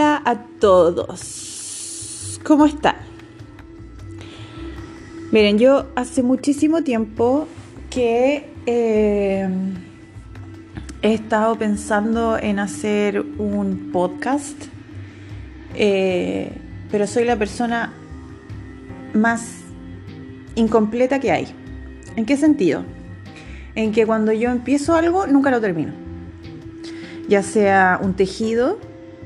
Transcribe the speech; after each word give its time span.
Hola 0.00 0.22
a 0.24 0.34
todos. 0.58 2.40
¿Cómo 2.42 2.64
están? 2.64 2.96
Miren, 5.30 5.58
yo 5.58 5.88
hace 5.94 6.22
muchísimo 6.22 6.82
tiempo 6.82 7.46
que 7.90 8.48
eh, 8.64 9.46
he 11.02 11.12
estado 11.12 11.58
pensando 11.58 12.38
en 12.38 12.60
hacer 12.60 13.20
un 13.20 13.90
podcast, 13.92 14.56
eh, 15.74 16.50
pero 16.90 17.06
soy 17.06 17.26
la 17.26 17.36
persona 17.36 17.92
más 19.12 19.56
incompleta 20.54 21.20
que 21.20 21.30
hay. 21.30 21.48
¿En 22.16 22.24
qué 22.24 22.38
sentido? 22.38 22.84
En 23.74 23.92
que 23.92 24.06
cuando 24.06 24.32
yo 24.32 24.48
empiezo 24.50 24.94
algo, 24.94 25.26
nunca 25.26 25.50
lo 25.50 25.60
termino. 25.60 25.92
Ya 27.28 27.42
sea 27.42 28.00
un 28.02 28.14
tejido, 28.14 28.78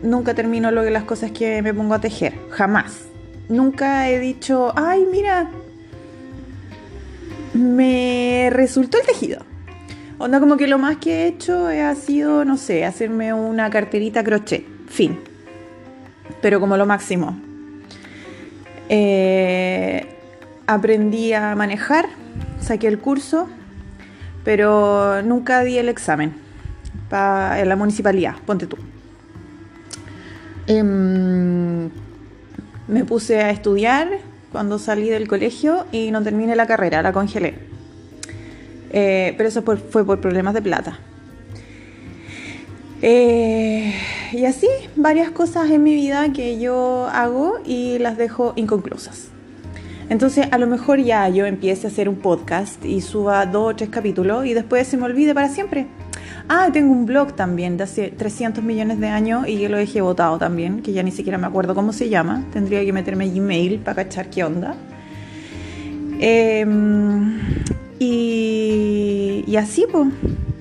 nunca 0.04 0.34
termino 0.34 0.70
lo 0.70 0.88
las 0.88 1.04
cosas 1.04 1.32
que 1.32 1.62
me 1.62 1.74
pongo 1.74 1.94
a 1.94 2.00
tejer, 2.00 2.34
jamás. 2.50 3.06
Nunca 3.48 4.08
he 4.08 4.20
dicho, 4.20 4.72
ay, 4.76 5.06
mira, 5.10 5.50
me 7.54 8.48
resultó 8.52 8.98
el 8.98 9.06
tejido. 9.06 9.42
Onda 10.18 10.38
como 10.38 10.56
que 10.56 10.68
lo 10.68 10.78
más 10.78 10.98
que 10.98 11.24
he 11.24 11.26
hecho 11.26 11.66
ha 11.66 11.94
sido, 11.94 12.44
no 12.44 12.56
sé, 12.56 12.84
hacerme 12.84 13.34
una 13.34 13.68
carterita 13.70 14.22
crochet, 14.22 14.64
fin. 14.88 15.18
Pero 16.40 16.60
como 16.60 16.76
lo 16.76 16.86
máximo. 16.86 17.36
Eh, 18.88 20.16
aprendí 20.66 21.32
a 21.32 21.54
manejar, 21.56 22.06
saqué 22.60 22.86
el 22.86 22.98
curso, 22.98 23.48
pero 24.44 25.22
nunca 25.22 25.64
di 25.64 25.78
el 25.78 25.88
examen 25.88 26.44
en 27.10 27.68
la 27.68 27.76
municipalidad, 27.76 28.34
ponte 28.44 28.66
tú. 28.66 28.76
Em, 30.66 31.90
me 32.88 33.04
puse 33.04 33.40
a 33.40 33.50
estudiar 33.50 34.08
cuando 34.52 34.78
salí 34.78 35.08
del 35.08 35.28
colegio 35.28 35.86
y 35.92 36.10
no 36.10 36.22
terminé 36.22 36.56
la 36.56 36.66
carrera, 36.66 37.02
la 37.02 37.12
congelé. 37.12 37.54
Eh, 38.90 39.34
pero 39.36 39.48
eso 39.48 39.62
fue 39.62 40.06
por 40.06 40.20
problemas 40.20 40.54
de 40.54 40.62
plata. 40.62 40.98
Eh, 43.02 43.92
y 44.32 44.46
así, 44.46 44.68
varias 44.96 45.30
cosas 45.30 45.70
en 45.70 45.82
mi 45.82 45.94
vida 45.94 46.32
que 46.32 46.58
yo 46.58 47.08
hago 47.12 47.58
y 47.64 47.98
las 47.98 48.16
dejo 48.16 48.54
inconclusas. 48.56 49.28
Entonces, 50.08 50.46
a 50.50 50.58
lo 50.58 50.66
mejor 50.66 51.00
ya 51.00 51.28
yo 51.28 51.44
empiece 51.44 51.86
a 51.86 51.90
hacer 51.90 52.08
un 52.08 52.16
podcast 52.16 52.84
y 52.84 53.00
suba 53.00 53.44
dos 53.46 53.72
o 53.72 53.76
tres 53.76 53.90
capítulos 53.90 54.46
y 54.46 54.54
después 54.54 54.86
se 54.86 54.96
me 54.96 55.04
olvide 55.04 55.34
para 55.34 55.48
siempre. 55.48 55.86
Ah, 56.46 56.68
tengo 56.70 56.92
un 56.92 57.06
blog 57.06 57.34
también 57.34 57.78
de 57.78 57.84
hace 57.84 58.08
300 58.10 58.62
millones 58.62 59.00
de 59.00 59.08
años 59.08 59.48
y 59.48 59.58
yo 59.58 59.70
lo 59.70 59.78
dejé 59.78 60.02
votado 60.02 60.36
también, 60.38 60.82
que 60.82 60.92
ya 60.92 61.02
ni 61.02 61.10
siquiera 61.10 61.38
me 61.38 61.46
acuerdo 61.46 61.74
cómo 61.74 61.92
se 61.94 62.10
llama. 62.10 62.44
Tendría 62.52 62.84
que 62.84 62.92
meterme 62.92 63.30
Gmail 63.30 63.78
para 63.78 64.04
cachar 64.04 64.28
qué 64.28 64.44
onda. 64.44 64.74
Em, 66.20 67.40
y, 67.98 69.56
así, 69.56 69.86
pues, 69.90 70.08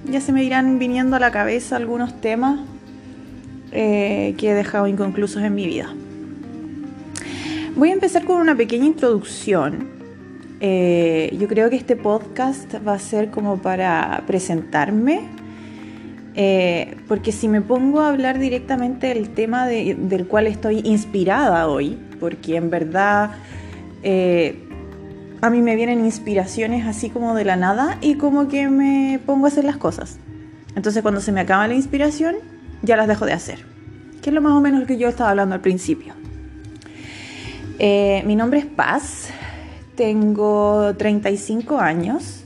ya 0.10 0.22
se 0.22 0.32
me 0.32 0.44
irán 0.46 0.80
viniendo 0.80 1.18
a 1.18 1.20
la 1.20 1.32
cabeza 1.32 1.76
algunos 1.76 2.22
temas 2.22 2.62
eh, 3.74 4.36
que 4.38 4.52
he 4.52 4.54
dejado 4.54 4.88
inconclusos 4.88 5.44
en 5.44 5.54
mi 5.54 5.66
vida. 5.66 5.94
Voy 7.76 7.90
a 7.90 7.94
empezar 7.94 8.24
con 8.24 8.38
una 8.38 8.56
pequeña 8.56 8.86
introducción. 8.86 9.90
Eh, 10.62 11.36
yo 11.38 11.50
creo 11.50 11.70
que 11.70 11.76
este 11.76 11.98
podcast 11.98 12.74
va 12.88 12.94
a 12.94 13.00
ser 13.00 13.32
como 13.32 13.58
para 13.58 14.24
presentarme 14.26 15.33
eh, 16.36 16.98
porque 17.08 17.32
si 17.32 17.48
me 17.48 17.62
pongo 17.62 18.02
a 18.02 18.10
hablar 18.10 18.40
directamente 18.40 19.08
del 19.08 19.30
tema 19.30 19.68
del 19.68 20.28
cual 20.28 20.48
estoy 20.48 20.82
inspirada 20.84 21.68
hoy, 21.68 22.00
porque 22.20 22.56
en 22.56 22.72
verdad 22.72 23.32
eh, 24.02 24.68
a 25.42 25.50
mí 25.52 25.62
me 25.62 25.76
vienen 25.76 26.04
inspiraciones 26.04 26.88
así 26.88 27.10
como 27.10 27.36
de 27.36 27.46
la 27.46 27.56
nada 27.56 27.98
y 28.02 28.16
como 28.16 28.48
que 28.48 28.68
me 28.70 29.20
pongo 29.26 29.46
a 29.46 29.50
hacer 29.50 29.64
las 29.64 29.78
cosas. 29.78 30.18
Entonces 30.76 31.04
cuando 31.04 31.22
se 31.22 31.32
me 31.32 31.42
acaba 31.42 31.68
la 31.68 31.76
inspiración, 31.76 32.36
ya 32.82 32.98
las 32.98 33.08
dejo 33.08 33.26
de 33.26 33.34
hacer. 33.34 33.60
Que 34.24 34.32
es 34.32 34.34
lo 34.34 34.42
más 34.42 34.54
o 34.54 34.62
menos 34.62 34.88
que 34.88 34.98
yo 34.98 35.10
estaba 35.10 35.30
hablando 35.30 35.54
al 35.54 35.62
principio. 35.62 36.16
Eh, 37.78 38.24
mi 38.26 38.36
nombre 38.36 38.60
es 38.60 38.66
Paz, 38.66 39.30
tengo 39.96 40.96
35 40.98 41.78
años. 41.78 42.40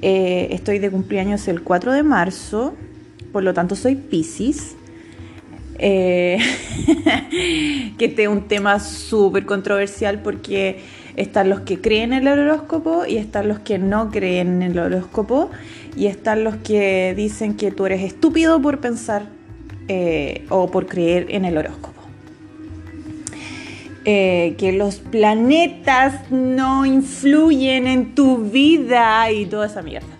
estoy 0.00 0.78
de 0.78 0.90
cumpleaños 0.90 1.48
el 1.48 1.62
4 1.62 1.92
de 1.92 2.02
marzo 2.02 2.74
por 3.32 3.42
lo 3.42 3.54
tanto 3.54 3.76
soy 3.76 3.96
Pisces. 3.96 4.76
Eh, 5.78 6.38
que 7.98 8.04
este 8.06 8.22
es 8.22 8.28
un 8.28 8.48
tema 8.48 8.80
súper 8.80 9.44
controversial 9.44 10.22
porque 10.22 10.80
están 11.16 11.50
los 11.50 11.60
que 11.60 11.80
creen 11.80 12.12
en 12.12 12.26
el 12.26 12.38
horóscopo 12.38 13.04
y 13.06 13.16
están 13.16 13.48
los 13.48 13.58
que 13.58 13.78
no 13.78 14.10
creen 14.10 14.62
en 14.62 14.72
el 14.72 14.78
horóscopo 14.78 15.50
y 15.96 16.06
están 16.06 16.44
los 16.44 16.56
que 16.56 17.14
dicen 17.16 17.56
que 17.56 17.70
tú 17.70 17.86
eres 17.86 18.02
estúpido 18.02 18.60
por 18.60 18.80
pensar 18.80 19.26
eh, 19.88 20.44
o 20.48 20.70
por 20.70 20.86
creer 20.86 21.26
en 21.30 21.44
el 21.44 21.56
horóscopo. 21.56 21.96
Eh, 24.04 24.54
que 24.56 24.72
los 24.72 24.96
planetas 24.96 26.30
no 26.30 26.86
influyen 26.86 27.88
en 27.88 28.14
tu 28.14 28.38
vida 28.38 29.30
y 29.32 29.46
toda 29.46 29.66
esa 29.66 29.82
mierda. 29.82 30.15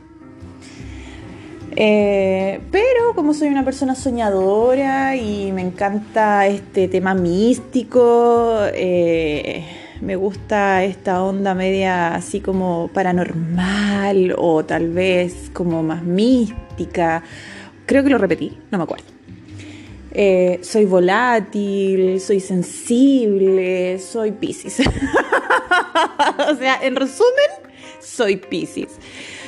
Eh, 1.79 2.59
pero 2.71 3.15
como 3.15 3.35
soy 3.35 3.49
una 3.49 3.63
persona 3.63 3.95
soñadora 3.95 5.15
y 5.15 5.53
me 5.53 5.61
encanta 5.61 6.47
este 6.47 6.89
tema 6.89 7.15
místico, 7.15 8.61
eh, 8.73 9.63
me 10.01 10.17
gusta 10.17 10.85
esta 10.85 11.23
onda 11.23 11.55
media 11.55 12.15
así 12.15 12.41
como 12.41 12.89
paranormal 12.89 14.35
o 14.39 14.65
tal 14.65 14.89
vez 14.89 15.51
como 15.53 15.83
más 15.83 16.03
mística. 16.03 17.23
Creo 17.85 18.03
que 18.03 18.09
lo 18.11 18.17
repetí, 18.17 18.57
no 18.71 18.79
me 18.79 18.85
acuerdo. 18.85 19.05
Eh, 20.13 20.61
soy 20.63 20.87
volátil, 20.87 22.23
soy 22.23 22.41
sensible, 22.41 23.99
soy 23.99 24.33
Pisces. 24.33 24.81
o 26.51 26.55
sea, 26.57 26.79
en 26.83 26.97
resumen, 26.97 27.51
soy 28.01 28.37
Pisces. 28.37 28.99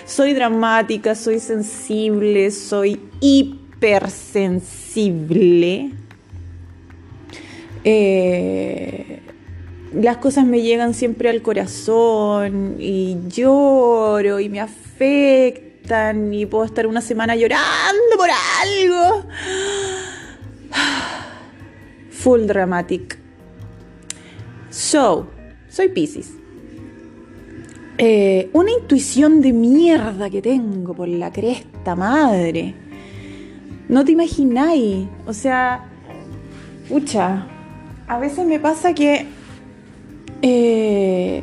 Soy 0.09 0.33
dramática, 0.33 1.15
soy 1.15 1.39
sensible, 1.39 2.51
soy 2.51 2.99
hipersensible. 3.21 5.91
Eh, 7.85 9.21
las 9.93 10.17
cosas 10.17 10.47
me 10.47 10.63
llegan 10.63 10.95
siempre 10.95 11.29
al 11.29 11.43
corazón 11.43 12.77
y 12.79 13.19
lloro 13.29 14.41
y 14.41 14.49
me 14.49 14.61
afectan 14.61 16.33
y 16.33 16.47
puedo 16.47 16.65
estar 16.65 16.87
una 16.87 17.03
semana 17.03 17.37
llorando 17.37 18.17
por 18.17 18.31
algo. 18.63 19.27
Full 22.13 22.47
dramatic. 22.47 23.19
So, 24.71 25.29
soy 25.69 25.91
Pisces. 25.91 26.31
Eh, 28.01 28.49
una 28.53 28.71
intuición 28.71 29.41
de 29.41 29.53
mierda 29.53 30.31
que 30.31 30.41
tengo 30.41 30.95
por 30.95 31.09
la 31.09 31.33
cresta 31.33 31.97
madre. 31.97 32.75
No 33.89 34.05
te 34.05 34.13
imagináis. 34.13 35.09
O 35.27 35.33
sea, 35.33 35.85
pucha, 36.89 37.49
a 38.07 38.19
veces 38.21 38.47
me 38.47 38.61
pasa 38.61 38.95
que 38.95 39.27
eh, 40.43 41.43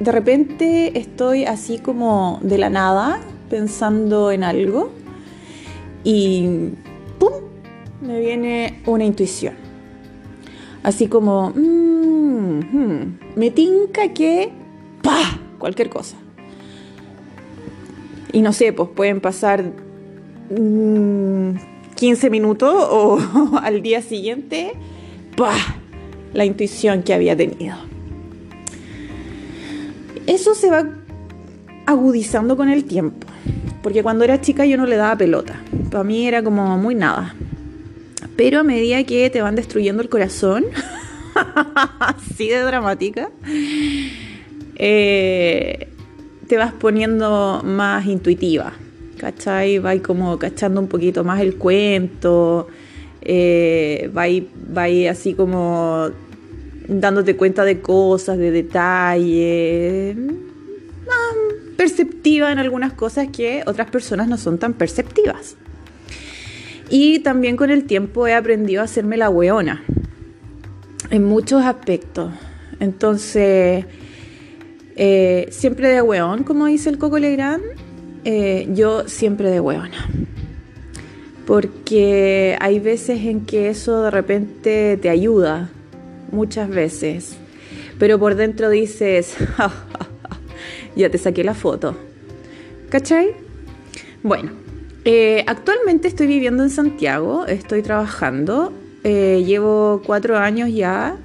de 0.00 0.12
repente 0.12 0.98
estoy 0.98 1.44
así 1.44 1.78
como 1.78 2.40
de 2.42 2.58
la 2.58 2.68
nada 2.68 3.20
pensando 3.48 4.32
en 4.32 4.42
algo 4.42 4.90
y 6.02 6.70
¡pum! 7.20 7.32
me 8.00 8.18
viene 8.18 8.82
una 8.86 9.04
intuición. 9.04 9.54
Así 10.82 11.06
como, 11.06 11.50
mmm, 11.50 13.18
me 13.36 13.50
tinca 13.52 14.08
que, 14.12 14.50
¡pah! 15.00 15.41
Cualquier 15.62 15.90
cosa. 15.90 16.16
Y 18.32 18.40
no 18.40 18.52
sé, 18.52 18.72
pues 18.72 18.88
pueden 18.96 19.20
pasar 19.20 19.62
15 20.48 20.58
mm, 20.58 22.32
minutos 22.32 22.74
o 22.74 23.20
al 23.62 23.80
día 23.80 24.02
siguiente, 24.02 24.72
¡pah! 25.36 25.54
la 26.34 26.44
intuición 26.44 27.04
que 27.04 27.14
había 27.14 27.36
tenido. 27.36 27.76
Eso 30.26 30.56
se 30.56 30.68
va 30.68 30.88
agudizando 31.86 32.56
con 32.56 32.68
el 32.68 32.84
tiempo, 32.84 33.28
porque 33.84 34.02
cuando 34.02 34.24
era 34.24 34.40
chica 34.40 34.66
yo 34.66 34.76
no 34.76 34.86
le 34.86 34.96
daba 34.96 35.16
pelota, 35.16 35.60
para 35.92 36.02
mí 36.02 36.26
era 36.26 36.42
como 36.42 36.76
muy 36.76 36.96
nada. 36.96 37.36
Pero 38.36 38.60
a 38.60 38.62
medida 38.64 39.04
que 39.04 39.30
te 39.30 39.42
van 39.42 39.54
destruyendo 39.54 40.02
el 40.02 40.08
corazón, 40.08 40.64
así 42.00 42.48
de 42.48 42.62
dramática, 42.62 43.30
eh, 44.76 45.88
te 46.48 46.56
vas 46.56 46.72
poniendo 46.72 47.62
más 47.64 48.06
intuitiva, 48.06 48.72
¿cachai? 49.18 49.78
Vas 49.78 50.00
como 50.00 50.38
cachando 50.38 50.80
un 50.80 50.88
poquito 50.88 51.24
más 51.24 51.40
el 51.40 51.56
cuento, 51.56 52.68
eh, 53.20 54.10
va, 54.16 54.24
va 54.76 55.10
así 55.10 55.34
como 55.34 56.10
dándote 56.88 57.36
cuenta 57.36 57.64
de 57.64 57.80
cosas, 57.80 58.38
de 58.38 58.50
detalles, 58.50 60.16
perceptiva 61.76 62.52
en 62.52 62.58
algunas 62.58 62.92
cosas 62.92 63.28
que 63.32 63.62
otras 63.66 63.90
personas 63.90 64.28
no 64.28 64.36
son 64.36 64.58
tan 64.58 64.74
perceptivas. 64.74 65.56
Y 66.90 67.20
también 67.20 67.56
con 67.56 67.70
el 67.70 67.84
tiempo 67.84 68.26
he 68.26 68.34
aprendido 68.34 68.82
a 68.82 68.84
hacerme 68.84 69.16
la 69.16 69.30
weona 69.30 69.82
en 71.10 71.24
muchos 71.24 71.64
aspectos. 71.64 72.32
Entonces, 72.80 73.84
eh, 74.96 75.48
siempre 75.50 75.88
de 75.88 76.02
weón, 76.02 76.44
como 76.44 76.66
dice 76.66 76.90
el 76.90 76.98
Coco 76.98 77.18
Legrand, 77.18 77.62
eh, 78.24 78.68
yo 78.72 79.08
siempre 79.08 79.50
de 79.50 79.60
weona. 79.60 80.08
Porque 81.46 82.56
hay 82.60 82.78
veces 82.78 83.20
en 83.24 83.46
que 83.46 83.68
eso 83.68 84.02
de 84.02 84.10
repente 84.10 84.98
te 85.00 85.08
ayuda, 85.08 85.70
muchas 86.30 86.68
veces. 86.68 87.36
Pero 87.98 88.18
por 88.18 88.34
dentro 88.34 88.70
dices, 88.70 89.36
ya 90.96 91.10
te 91.10 91.18
saqué 91.18 91.42
la 91.42 91.54
foto. 91.54 91.96
¿Cachai? 92.90 93.34
Bueno, 94.22 94.52
eh, 95.04 95.42
actualmente 95.46 96.06
estoy 96.06 96.26
viviendo 96.26 96.62
en 96.62 96.70
Santiago, 96.70 97.46
estoy 97.46 97.82
trabajando, 97.82 98.72
llevo 99.02 100.00
cuatro 100.06 100.38
años 100.38 100.70
ya, 100.72 101.16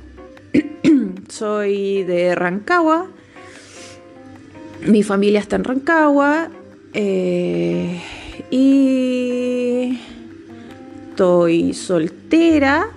soy 1.28 2.04
de 2.04 2.34
Rancagua, 2.34 3.08
mi 4.86 5.04
familia 5.04 5.40
está 5.40 5.56
en 5.56 5.64
Rancagua 5.64 6.50
eh, 6.94 8.02
y 8.52 10.00
estoy 11.10 11.74
soltera, 11.74 12.92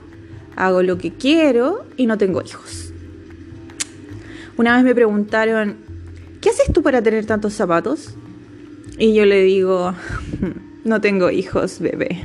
hago 0.56 0.82
lo 0.82 0.98
que 0.98 1.12
quiero 1.12 1.86
y 1.96 2.06
no 2.06 2.18
tengo 2.18 2.42
hijos. 2.42 2.92
Una 4.56 4.76
vez 4.76 4.84
me 4.84 4.94
preguntaron, 4.94 5.76
¿qué 6.40 6.50
haces 6.50 6.72
tú 6.72 6.82
para 6.82 7.00
tener 7.02 7.24
tantos 7.24 7.54
zapatos? 7.54 8.14
Y 8.98 9.14
yo 9.14 9.24
le 9.24 9.42
digo, 9.42 9.94
no 10.84 11.00
tengo 11.00 11.30
hijos, 11.30 11.80
bebé. 11.80 12.22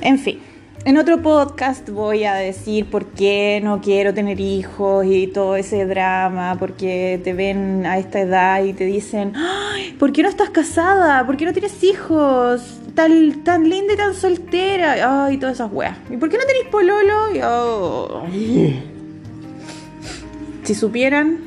En 0.00 0.18
fin, 0.18 0.33
en 0.86 0.98
otro 0.98 1.22
podcast 1.22 1.88
voy 1.88 2.24
a 2.24 2.34
decir 2.34 2.90
por 2.90 3.06
qué 3.06 3.60
no 3.62 3.80
quiero 3.80 4.12
tener 4.12 4.38
hijos 4.38 5.06
y 5.06 5.26
todo 5.28 5.56
ese 5.56 5.86
drama, 5.86 6.56
porque 6.58 7.20
te 7.24 7.32
ven 7.32 7.86
a 7.86 7.98
esta 7.98 8.20
edad 8.20 8.62
y 8.62 8.74
te 8.74 8.84
dicen, 8.84 9.32
Ay, 9.34 9.92
¿por 9.98 10.12
qué 10.12 10.22
no 10.22 10.28
estás 10.28 10.50
casada? 10.50 11.24
¿Por 11.24 11.36
qué 11.36 11.46
no 11.46 11.52
tienes 11.52 11.82
hijos? 11.82 12.80
Tan, 12.94 13.42
tan 13.44 13.68
linda 13.68 13.94
y 13.94 13.96
tan 13.96 14.14
soltera. 14.14 15.24
Ay, 15.24 15.38
todas 15.38 15.54
esas 15.54 15.72
weas. 15.72 15.96
¿Y 16.10 16.18
por 16.18 16.28
qué 16.28 16.36
no 16.36 16.44
tenéis 16.44 16.66
pololo? 16.70 17.34
Y, 17.34 17.40
oh. 17.42 18.26
Si 20.64 20.74
supieran. 20.74 21.38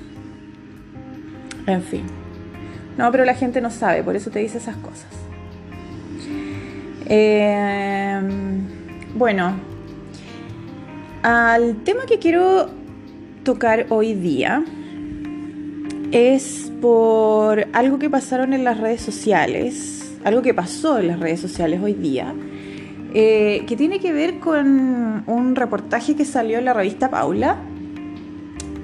En 1.67 1.83
fin. 1.83 2.03
No, 2.97 3.11
pero 3.11 3.23
la 3.23 3.35
gente 3.35 3.61
no 3.61 3.69
sabe, 3.69 4.03
por 4.03 4.15
eso 4.15 4.31
te 4.31 4.39
dice 4.39 4.57
esas 4.57 4.77
cosas. 4.77 5.05
Eh, 7.05 8.19
bueno, 9.17 9.55
al 11.23 11.77
tema 11.83 12.05
que 12.07 12.19
quiero 12.19 12.69
tocar 13.43 13.87
hoy 13.89 14.13
día 14.13 14.63
es 16.11 16.71
por 16.81 17.67
algo 17.73 17.97
que 17.97 18.09
pasaron 18.09 18.53
en 18.53 18.63
las 18.63 18.79
redes 18.79 19.01
sociales, 19.01 20.15
algo 20.23 20.41
que 20.41 20.53
pasó 20.53 20.99
en 20.99 21.07
las 21.07 21.19
redes 21.19 21.39
sociales 21.39 21.81
hoy 21.81 21.93
día, 21.93 22.33
eh, 23.13 23.63
que 23.67 23.75
tiene 23.75 23.99
que 23.99 24.13
ver 24.13 24.39
con 24.39 25.23
un 25.25 25.55
reportaje 25.55 26.15
que 26.15 26.23
salió 26.23 26.59
en 26.59 26.65
la 26.65 26.73
revista 26.73 27.09
Paula. 27.09 27.57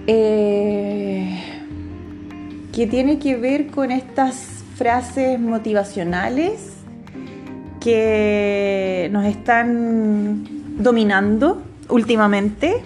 Eh, 0.08 1.40
que 2.74 2.88
tiene 2.88 3.20
que 3.20 3.38
ver 3.38 3.68
con 3.68 3.92
estas 3.92 4.64
frases 4.76 5.40
motivacionales 5.40 6.73
que 7.84 9.10
nos 9.12 9.26
están 9.26 10.46
dominando 10.82 11.62
últimamente. 11.90 12.82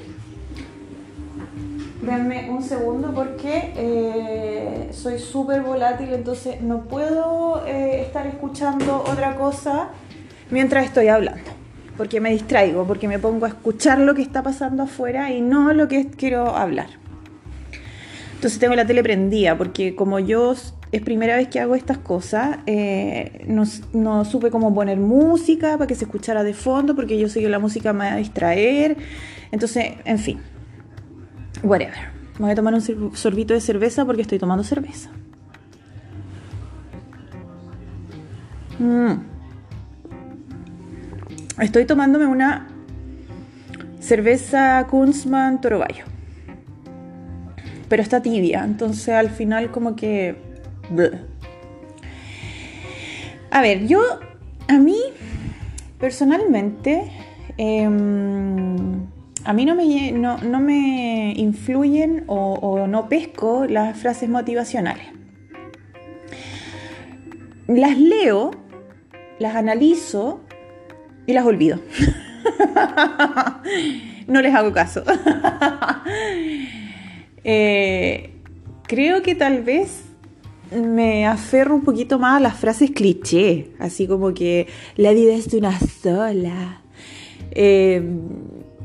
Denme 2.02 2.50
un 2.50 2.64
segundo 2.64 3.14
porque 3.14 3.74
eh, 3.76 4.90
soy 4.92 5.20
súper 5.20 5.62
volátil, 5.62 6.14
entonces 6.14 6.62
no 6.62 6.84
puedo 6.84 7.66
eh, 7.68 8.02
estar 8.02 8.26
escuchando 8.26 9.04
otra 9.08 9.36
cosa 9.36 9.90
mientras 10.50 10.86
estoy 10.86 11.10
hablando, 11.10 11.52
porque 11.98 12.20
me 12.20 12.32
distraigo, 12.32 12.86
porque 12.86 13.08
me 13.08 13.20
pongo 13.20 13.46
a 13.46 13.50
escuchar 13.50 14.00
lo 14.00 14.16
que 14.16 14.22
está 14.22 14.42
pasando 14.42 14.84
afuera 14.84 15.32
y 15.32 15.42
no 15.42 15.74
lo 15.74 15.88
que 15.88 16.08
quiero 16.08 16.56
hablar. 16.56 16.88
Entonces 18.36 18.60
tengo 18.60 18.76
la 18.76 18.86
tele 18.86 19.04
prendida 19.04 19.58
porque 19.58 19.96
como 19.96 20.20
yo 20.20 20.56
es 20.92 21.02
primera 21.02 21.36
vez 21.36 21.48
que 21.50 21.60
hago 21.60 21.76
estas 21.76 21.98
cosas, 21.98 22.60
eh, 22.66 23.46
no, 23.48 24.26
supe 24.26 24.50
cómo 24.50 24.74
poner 24.74 24.98
música 24.98 25.78
para 25.78 25.88
que 25.88 25.96
se 25.96 26.06
escuchara 26.06 26.44
de 26.44 26.54
fondo 26.54 26.96
porque 26.96 27.20
yo 27.20 27.28
sé 27.30 27.42
que 27.42 27.50
la 27.50 27.60
música 27.60 27.94
me 27.94 28.06
va 28.06 28.14
a 28.14 28.18
distraer. 28.18 28.98
Entonces, 29.52 29.94
en 30.06 30.20
fin, 30.20 30.40
whatever. 31.64 32.18
Me 32.40 32.46
voy 32.46 32.52
a 32.52 32.56
tomar 32.56 32.74
un 32.74 33.16
sorbito 33.16 33.54
de 33.54 33.62
cerveza 33.62 34.06
porque 34.06 34.22
estoy 34.22 34.40
tomando 34.40 34.64
cerveza. 34.64 35.10
Mm. 38.80 39.14
Estoy 41.60 41.86
tomándome 41.86 42.28
una 42.28 42.68
cerveza 44.00 44.86
Kunzman 44.88 45.60
Torobayo 45.60 46.06
pero 47.90 48.04
está 48.04 48.22
tibia, 48.22 48.64
entonces 48.64 49.10
al 49.10 49.30
final 49.30 49.72
como 49.72 49.96
que... 49.96 50.47
A 53.52 53.62
ver, 53.62 53.88
yo, 53.88 54.02
a 54.68 54.78
mí, 54.78 55.00
personalmente, 56.00 57.12
em, 57.58 59.08
a 59.46 59.54
mí 59.54 59.66
no 59.66 59.76
me, 59.76 60.12
no, 60.12 60.60
me 60.60 61.34
influyen 61.36 62.24
o, 62.28 62.54
o 62.54 62.88
no 62.88 63.10
pesco 63.10 63.66
las 63.66 63.98
frases 63.98 64.30
motivacionales. 64.30 65.08
Las 67.68 67.98
leo, 67.98 68.52
las 69.40 69.56
analizo 69.56 70.42
y 71.26 71.34
las 71.34 71.46
olvido. 71.46 71.80
no 74.28 74.42
les 74.42 74.54
hago 74.54 74.72
caso. 74.74 75.04
Eh, 77.50 78.34
creo 78.88 79.22
que 79.22 79.34
tal 79.34 79.64
vez 79.64 80.07
me 80.72 81.26
aferro 81.26 81.76
un 81.76 81.84
poquito 81.84 82.20
más 82.20 82.38
a 82.38 82.40
las 82.40 82.58
frases 82.58 82.92
cliché, 82.92 83.72
así 83.80 84.08
como 84.08 84.34
que 84.34 84.68
la 84.96 85.12
vida 85.14 85.34
es 85.34 85.54
una 85.54 85.78
sola. 85.80 86.82
Eh, 87.52 88.02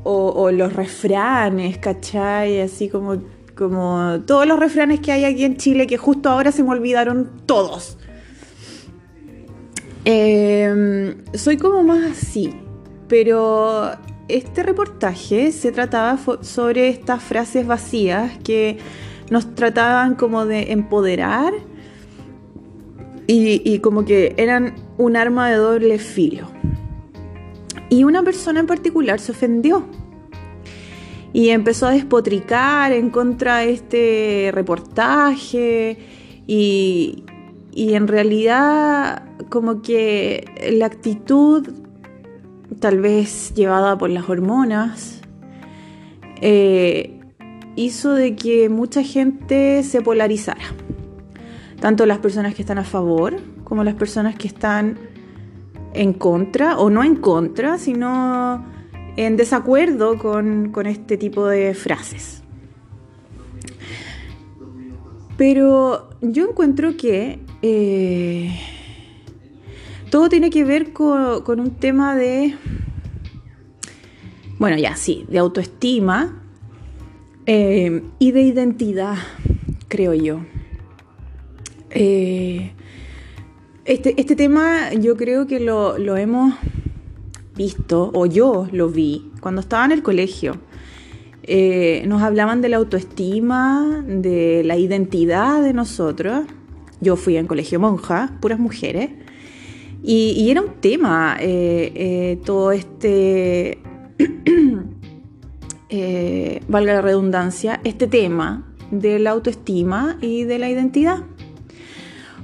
o, 0.04 0.50
los 0.50 0.72
refranes, 0.72 1.78
¿cachai? 1.78 2.60
Así 2.60 2.88
como, 2.88 3.22
como 3.56 4.20
todos 4.26 4.46
los 4.46 4.58
refranes 4.58 5.00
que 5.00 5.12
hay 5.12 5.24
aquí 5.24 5.44
en 5.44 5.56
Chile 5.56 5.86
que 5.86 5.96
justo 5.96 6.28
ahora 6.28 6.50
se 6.50 6.62
me 6.62 6.70
olvidaron 6.70 7.30
todos. 7.46 7.98
Eh, 10.04 11.16
soy 11.34 11.56
como 11.56 11.84
más 11.84 12.10
así, 12.10 12.52
pero 13.06 13.92
este 14.28 14.62
reportaje 14.62 15.52
se 15.52 15.70
trataba 15.70 16.18
sobre 16.40 16.88
estas 16.88 17.22
frases 17.22 17.66
vacías 17.66 18.32
que 18.42 18.78
nos 19.30 19.54
trataban 19.54 20.14
como 20.16 20.44
de 20.44 20.72
empoderar 20.72 21.52
y, 23.26 23.78
como 23.78 24.04
que 24.04 24.34
eran 24.36 24.74
un 24.98 25.16
arma 25.16 25.50
de 25.50 25.56
doble 25.56 25.98
filo. 25.98 26.48
Y 27.88 28.04
una 28.04 28.22
persona 28.22 28.60
en 28.60 28.66
particular 28.66 29.20
se 29.20 29.32
ofendió 29.32 29.84
y 31.32 31.50
empezó 31.50 31.86
a 31.86 31.92
despotricar 31.92 32.92
en 32.92 33.10
contra 33.10 33.58
de 33.58 33.72
este 33.72 34.50
reportaje 34.52 35.98
y, 36.46 37.24
y 37.72 37.94
en 37.94 38.08
realidad 38.08 39.24
como 39.48 39.82
que 39.82 40.44
la 40.72 40.86
actitud 40.86 41.68
tal 42.80 43.00
vez 43.00 43.54
llevada 43.54 43.96
por 43.96 44.10
las 44.10 44.28
hormonas, 44.28 45.20
eh, 46.40 47.20
hizo 47.76 48.14
de 48.14 48.34
que 48.34 48.68
mucha 48.68 49.02
gente 49.02 49.82
se 49.82 50.02
polarizara. 50.02 50.62
Tanto 51.82 52.06
las 52.06 52.18
personas 52.18 52.54
que 52.54 52.62
están 52.62 52.78
a 52.78 52.84
favor 52.84 53.40
como 53.64 53.82
las 53.82 53.94
personas 53.94 54.36
que 54.36 54.46
están 54.46 55.00
en 55.94 56.12
contra, 56.12 56.78
o 56.78 56.90
no 56.90 57.02
en 57.02 57.16
contra, 57.16 57.76
sino 57.76 58.64
en 59.16 59.36
desacuerdo 59.36 60.16
con, 60.16 60.70
este 60.86 61.16
tipo 61.16 61.48
de 61.48 61.74
frases. 61.74 62.44
Pero 65.36 66.10
yo 66.20 66.48
encuentro 66.48 66.96
que 66.96 67.40
eh, 67.62 68.56
todo 70.08 70.28
tiene 70.28 70.50
que 70.50 70.62
ver 70.62 70.92
con, 70.92 71.58
un 71.58 71.70
tema 71.80 72.14
de, 72.14 72.54
bueno, 74.60 74.78
ya 74.78 74.94
sí, 74.94 75.26
de 75.28 75.40
autoestima 75.40 76.44
eh, 77.46 78.04
y 78.20 78.30
de 78.30 78.42
identidad, 78.42 79.16
creo 79.88 80.14
yo. 80.14 80.42
Eh, 81.94 82.72
este, 83.84 84.20
este, 84.20 84.36
tema 84.36 84.92
yo 84.92 85.16
creo 85.16 85.48
que 85.48 85.58
lo, 85.58 85.96
hemos 86.16 86.54
visto, 87.56 88.12
o 88.14 88.26
yo 88.26 88.68
lo 88.70 88.88
vi, 88.88 89.32
cuando 89.40 89.60
estaba 89.60 89.84
en 89.84 89.92
el 89.92 90.04
colegio. 90.04 90.54
Eh, 91.42 92.04
nos 92.06 92.22
hablaban 92.22 92.60
de 92.60 92.68
la 92.68 92.76
autoestima, 92.76 94.04
de 94.06 94.62
la 94.64 94.76
identidad 94.76 95.62
de 95.62 95.72
nosotros. 95.72 96.44
Yo 97.00 97.16
fui 97.16 97.36
en 97.36 97.48
colegio 97.48 97.80
monja, 97.80 98.38
puras 98.40 98.60
mujeres. 98.60 99.10
Y, 100.04 100.50
era 100.50 100.60
un 100.60 100.74
tema 100.80 101.36
eh, 101.40 101.92
eh, 101.94 102.40
todo 102.44 102.70
este, 102.70 103.78
valga 106.68 106.94
la 106.94 107.02
redundancia, 107.02 107.80
este 107.82 108.06
tema 108.06 108.72
de 108.92 109.18
la 109.18 109.30
autoestima 109.30 110.18
y 110.20 110.44
de 110.44 110.60
la 110.60 110.70
identidad. 110.70 111.24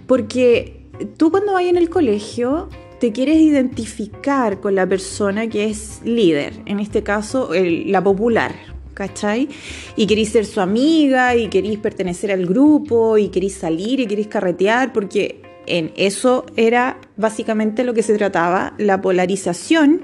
Porque 0.09 0.81
tú 1.19 1.31
cuando 1.31 1.53
vas 1.53 1.65
en 1.65 1.77
el 1.77 1.91
colegio 1.91 2.69
te 2.99 3.13
quieres 3.13 3.37
identificar 3.37 4.59
con 4.59 4.75
la 4.75 4.89
persona 4.89 5.49
que 5.49 5.67
es 5.67 6.01
líder, 6.05 6.55
en 6.67 6.81
este 6.81 7.05
caso 7.05 7.51
la 7.53 8.03
popular, 8.03 8.57
¿cachai? 8.95 9.49
Y 9.95 10.07
queréis 10.09 10.31
ser 10.31 10.47
su 10.47 10.61
amiga 10.61 11.37
y 11.37 11.49
queréis 11.49 11.79
pertenecer 11.79 12.33
al 12.33 12.47
grupo 12.47 13.19
y 13.19 13.29
queréis 13.29 13.55
salir 13.55 14.01
y 14.01 14.07
queréis 14.07 14.27
carretear 14.27 14.93
porque 14.93 15.43
en 15.67 15.93
eso 15.95 16.47
era 16.57 16.99
básicamente 17.17 17.85
lo 17.85 17.93
que 17.95 18.03
se 18.03 18.17
trataba, 18.17 18.75
la 18.79 19.01
polarización 19.01 20.01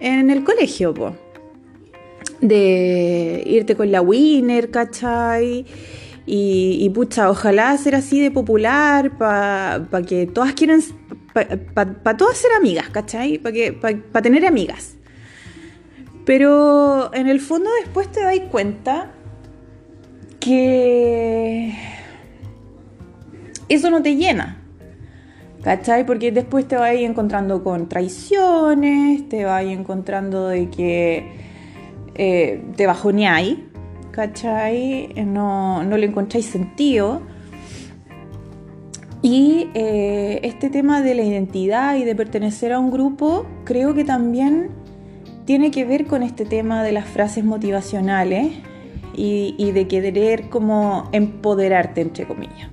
en 0.00 0.30
el 0.30 0.44
colegio, 0.44 0.94
de 2.40 3.42
irte 3.46 3.74
con 3.74 3.90
la 3.90 4.02
winner, 4.02 4.70
¿cachai? 4.70 5.64
Y, 6.26 6.88
pucha, 6.94 7.28
ojalá 7.28 7.76
ser 7.76 7.94
así 7.94 8.20
de 8.20 8.30
popular 8.30 9.18
para 9.18 10.02
que 10.06 10.26
todas 10.26 10.54
quieran, 10.54 10.80
para 11.74 12.16
todas 12.16 12.38
ser 12.38 12.52
amigas, 12.56 12.88
¿cachai? 12.88 13.38
Para 13.38 14.22
tener 14.22 14.46
amigas. 14.46 14.96
Pero 16.24 17.12
en 17.14 17.28
el 17.28 17.40
fondo 17.40 17.68
después 17.82 18.10
te 18.10 18.22
das 18.22 18.38
cuenta 18.50 19.12
que 20.40 21.74
eso 23.68 23.90
no 23.90 24.02
te 24.02 24.16
llena. 24.16 24.60
¿Cachai? 25.62 26.04
Porque 26.04 26.30
después 26.30 26.68
te 26.68 26.76
vas 26.76 26.94
encontrando 26.94 27.64
con 27.64 27.88
traiciones, 27.88 29.26
te 29.30 29.46
vas 29.46 29.64
encontrando 29.64 30.48
de 30.48 30.68
que 30.68 31.32
eh, 32.14 32.62
te 32.76 32.86
bajoneáis, 32.86 33.60
¿cachai? 34.14 35.12
No, 35.26 35.82
no 35.82 35.96
le 35.96 36.06
encontráis 36.06 36.46
sentido. 36.46 37.20
Y 39.22 39.70
eh, 39.74 40.40
este 40.44 40.70
tema 40.70 41.02
de 41.02 41.14
la 41.14 41.22
identidad 41.22 41.96
y 41.96 42.04
de 42.04 42.14
pertenecer 42.14 42.72
a 42.72 42.78
un 42.78 42.92
grupo, 42.92 43.44
creo 43.64 43.92
que 43.94 44.04
también 44.04 44.68
tiene 45.46 45.72
que 45.72 45.84
ver 45.84 46.06
con 46.06 46.22
este 46.22 46.44
tema 46.44 46.84
de 46.84 46.92
las 46.92 47.06
frases 47.06 47.42
motivacionales 47.42 48.52
y, 49.16 49.70
de 49.72 49.88
querer 49.88 50.48
como 50.48 51.08
empoderarte, 51.12 52.00
entre 52.00 52.26
comillas. 52.26 52.70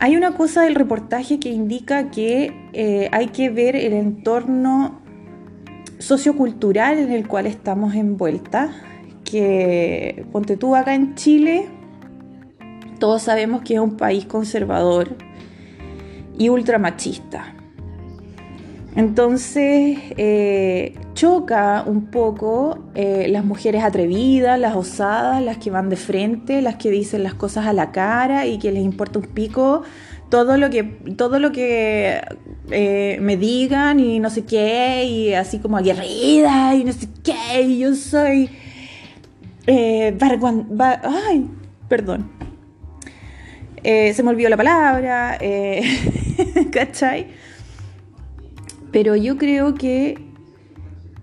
Hay 0.00 0.16
una 0.16 0.32
cosa 0.36 0.62
del 0.62 0.74
reportaje 0.74 1.38
que 1.38 1.50
indica 1.50 2.10
que 2.10 2.52
eh, 2.72 3.08
hay 3.12 3.28
que 3.28 3.48
ver 3.48 3.76
el 3.76 3.94
entorno 3.94 5.00
sociocultural 5.98 6.98
en 6.98 7.12
el 7.12 7.26
cual 7.26 7.46
estamos 7.46 7.94
envueltas, 7.94 8.70
que 9.34 10.24
ponte 10.30 10.56
tú 10.56 10.76
acá 10.76 10.94
en 10.94 11.16
Chile, 11.16 11.66
todos 13.00 13.22
sabemos 13.22 13.62
que 13.62 13.74
es 13.74 13.80
un 13.80 13.96
país 13.96 14.26
conservador 14.26 15.16
y 16.38 16.50
ultramachista. 16.50 17.52
Entonces 18.94 19.98
eh, 20.16 20.94
choca 21.14 21.82
un 21.84 22.12
poco 22.12 22.78
eh, 22.94 23.26
las 23.28 23.44
mujeres 23.44 23.82
atrevidas, 23.82 24.56
las 24.56 24.76
osadas, 24.76 25.42
las 25.42 25.58
que 25.58 25.72
van 25.72 25.88
de 25.88 25.96
frente, 25.96 26.62
las 26.62 26.76
que 26.76 26.92
dicen 26.92 27.24
las 27.24 27.34
cosas 27.34 27.66
a 27.66 27.72
la 27.72 27.90
cara 27.90 28.46
y 28.46 28.60
que 28.60 28.70
les 28.70 28.84
importa 28.84 29.18
un 29.18 29.26
pico 29.26 29.82
todo 30.28 30.56
lo 30.58 30.70
que, 30.70 30.84
todo 31.16 31.40
lo 31.40 31.50
que 31.50 32.20
eh, 32.70 33.18
me 33.20 33.36
digan 33.36 33.98
y 33.98 34.20
no 34.20 34.30
sé 34.30 34.44
qué, 34.44 35.04
y 35.04 35.34
así 35.34 35.58
como 35.58 35.76
aguerrida 35.76 36.76
y 36.76 36.84
no 36.84 36.92
sé 36.92 37.08
qué, 37.24 37.62
y 37.62 37.80
yo 37.80 37.96
soy... 37.96 38.48
ay, 39.66 41.50
perdón. 41.88 42.30
se 43.82 44.22
me 44.22 44.30
olvidó 44.30 44.48
la 44.48 44.56
palabra, 44.56 45.38
¿cachai? 46.72 47.28
Pero 48.94 49.16
yo 49.16 49.36
creo 49.36 49.74
que 49.74 50.34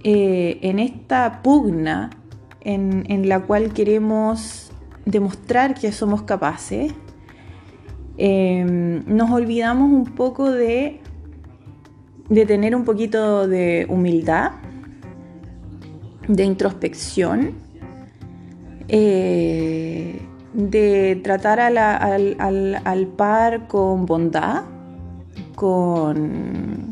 eh, 0.04 0.60
en 0.62 0.80
esta 0.80 1.42
pugna 1.44 2.10
en, 2.60 3.30
la 3.30 3.40
cual 3.42 3.72
queremos 3.72 4.72
demostrar 5.06 5.76
que 5.76 5.92
somos 5.92 6.24
capaces, 6.24 6.92
em, 8.18 9.04
nos 9.06 9.32
olvidamos 9.32 9.90
un 9.90 10.04
poco 10.04 10.52
de, 10.52 11.00
de 12.30 12.46
tener 12.46 12.76
un 12.76 12.84
poquito 12.84 13.48
de 13.48 13.86
humildad, 13.90 14.52
de 16.28 16.44
introspección, 16.44 17.54
eh, 18.94 20.22
de 20.54 21.20
tratar 21.24 21.60
al 21.62 23.08
par 23.16 23.68
con 23.68 24.06
bondad, 24.06 24.64
con 25.56 26.92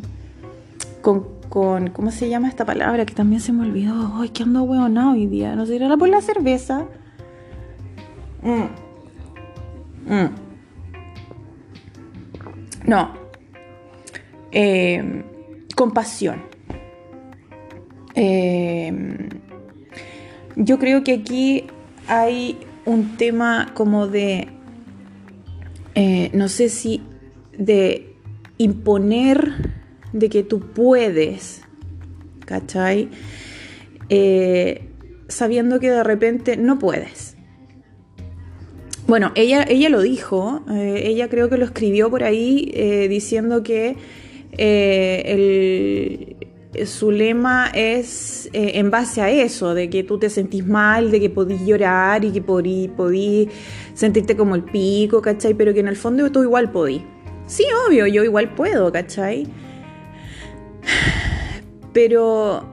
con, 1.50 1.90
¿cómo 1.90 2.12
se 2.12 2.30
llama 2.30 2.48
esta 2.48 2.66
palabra? 2.66 3.06
Que 3.06 3.14
también 3.14 3.42
se 3.42 3.52
me 3.52 3.64
olvidó. 3.64 4.14
Ay, 4.16 4.30
que 4.30 4.44
ando 4.44 4.64
hueonado 4.64 5.12
hoy 5.12 5.26
día. 5.26 5.56
¿No 5.56 5.66
será 5.66 5.98
por 5.98 6.08
la 6.08 6.22
cerveza? 6.22 6.86
Mm. 8.44 8.70
Mm. 10.14 10.30
No. 12.86 13.14
Eh, 14.52 15.24
compasión. 15.76 16.44
Eh, 18.16 19.30
yo 20.56 20.78
creo 20.78 21.04
que 21.04 21.14
aquí 21.14 21.68
hay 22.10 22.58
un 22.86 23.18
tema 23.18 23.72
como 23.76 24.08
de, 24.08 24.48
eh, 25.94 26.32
no 26.34 26.50
sé 26.50 26.70
si 26.70 27.02
de 27.58 28.16
imponer 28.58 29.72
de 30.12 30.28
que 30.30 30.42
tú 30.44 30.60
puedes, 30.60 31.62
¿cachai? 32.46 33.10
Eh, 34.10 34.90
sabiendo 35.28 35.80
que 35.80 35.92
de 35.92 36.04
repente 36.04 36.58
no 36.58 36.80
puedes. 36.80 37.38
Bueno, 39.06 39.32
ella, 39.36 39.64
ella 39.68 39.90
lo 39.90 40.02
dijo, 40.02 40.64
eh, 40.72 41.04
ella 41.06 41.30
creo 41.30 41.48
que 41.48 41.58
lo 41.58 41.66
escribió 41.66 42.10
por 42.10 42.24
ahí 42.24 43.08
diciendo 43.08 43.62
que 43.62 43.98
su 46.86 47.12
lema 47.12 47.72
es 47.74 48.50
en 48.54 48.92
base 48.92 49.22
a 49.22 49.30
eso, 49.30 49.74
de 49.74 49.90
que 49.90 50.04
tú 50.04 50.20
te 50.20 50.30
sentís 50.30 50.66
mal, 50.66 51.10
de 51.12 51.20
que 51.20 51.30
podís 51.30 51.66
llorar 51.66 52.24
y 52.24 52.32
que 52.32 52.42
podís, 52.42 52.90
podís 52.90 53.50
sentirte 53.94 54.38
como 54.38 54.56
el 54.56 54.64
pico, 54.64 55.22
¿cachai? 55.22 55.54
Pero 55.56 55.74
que 55.74 55.80
en 55.80 55.88
el 55.88 55.96
fondo 55.96 56.32
tú 56.32 56.44
igual 56.44 56.72
podís. 56.72 57.02
Sí, 57.48 57.66
obvio, 57.88 58.06
yo 58.06 58.24
igual 58.24 58.54
puedo, 58.54 58.92
¿cachai? 58.92 59.48
Pero 61.94 62.64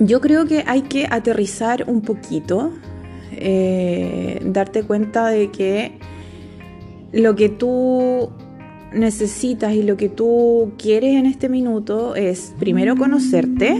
yo 0.00 0.20
creo 0.20 0.46
que 0.46 0.64
hay 0.66 0.82
que 0.82 1.06
aterrizar 1.08 1.84
un 1.86 2.02
poquito, 2.02 2.72
eh, 3.30 4.40
darte 4.44 4.82
cuenta 4.82 5.28
de 5.28 5.50
que 5.52 5.98
lo 7.12 7.36
que 7.36 7.48
tú 7.48 8.32
necesitas 8.94 9.74
y 9.74 9.82
lo 9.82 9.96
que 9.96 10.08
tú 10.08 10.72
quieres 10.78 11.16
en 11.16 11.26
este 11.26 11.48
minuto 11.48 12.14
es 12.14 12.54
primero 12.58 12.96
conocerte, 12.96 13.76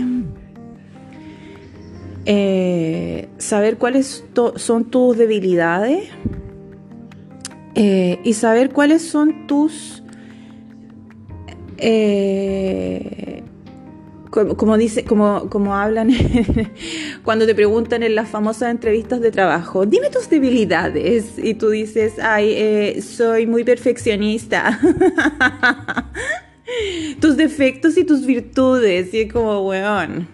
eh, 2.27 3.29
saber 3.39 3.79
cuáles 3.79 4.25
son 4.57 4.85
tus 4.87 5.17
debilidades 5.17 6.09
eh, 7.75 8.19
y 8.25 8.35
saber 8.35 8.71
cuáles 8.71 9.03
son 9.03 9.47
tus 9.47 10.03
como, 14.35 14.77
dice, 14.77 15.05
como, 15.05 15.49
como 15.49 15.77
hablan 15.77 16.11
cuando 17.23 17.47
te 17.47 17.55
preguntan 17.55 18.03
en 18.03 18.17
las 18.17 18.29
famosas 18.29 18.71
entrevistas 18.71 19.21
de 19.21 19.31
trabajo, 19.31 19.87
dime 19.87 20.11
tus 20.11 20.29
debilidades. 20.29 21.39
Y 21.39 21.55
tú 21.55 21.71
dices, 21.71 22.15
ay, 22.21 22.53
eh, 22.53 23.03
soy 23.03 23.47
muy 23.47 23.63
perfeccionista. 23.63 24.81
tus 27.21 27.37
defectos 27.37 27.97
y 27.97 28.05
tus 28.05 28.27
virtudes. 28.27 29.15
Y 29.15 29.21
es 29.21 29.33
como, 29.33 29.67
weón. 29.69 30.27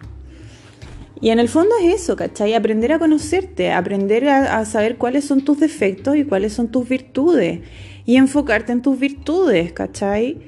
Y 1.20 1.28
en 1.28 1.38
el 1.38 1.50
fondo 1.50 1.74
es 1.82 2.02
eso, 2.02 2.16
¿cachai? 2.16 2.54
Aprender 2.54 2.92
a 2.92 2.98
conocerte, 2.98 3.72
aprender 3.72 4.26
a, 4.28 4.64
saber 4.64 4.96
cuáles 4.96 5.26
son 5.26 5.42
tus 5.42 5.60
defectos 5.60 6.16
y 6.16 6.24
cuáles 6.24 6.54
son 6.54 6.68
tus 6.68 6.88
virtudes. 6.88 7.60
Y 8.06 8.16
enfocarte 8.16 8.72
en 8.72 8.80
tus 8.80 8.98
virtudes, 8.98 9.72
¿cachai? 9.72 10.38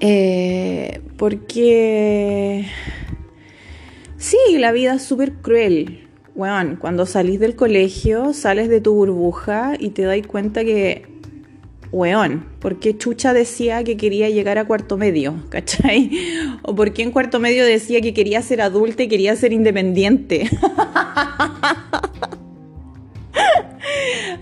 Eh, 0.00 1.00
porque... 1.16 2.66
Sí, 4.18 4.38
la 4.58 4.72
vida 4.72 4.94
es 4.94 5.02
súper 5.02 5.34
cruel. 5.34 6.08
Bueno, 6.34 6.78
cuando 6.78 7.06
salís 7.06 7.40
del 7.40 7.56
colegio, 7.56 8.32
sales 8.32 8.68
de 8.68 8.80
tu 8.80 8.94
burbuja 8.94 9.74
y 9.78 9.90
te 9.90 10.02
das 10.02 10.26
cuenta 10.26 10.64
que 10.64 11.06
weón, 11.92 12.44
¿por 12.60 12.78
qué 12.78 12.98
Chucha 12.98 13.32
decía 13.32 13.82
que 13.82 13.96
quería 13.96 14.28
llegar 14.28 14.58
a 14.58 14.66
cuarto 14.66 14.98
medio? 14.98 15.34
¿Cachai? 15.48 16.10
O 16.62 16.74
por 16.74 16.92
qué 16.92 17.02
en 17.02 17.10
cuarto 17.10 17.40
medio 17.40 17.64
decía 17.64 18.00
que 18.00 18.12
quería 18.12 18.42
ser 18.42 18.60
adulta 18.60 19.02
y 19.02 19.08
quería 19.08 19.34
ser 19.36 19.52
independiente. 19.52 20.50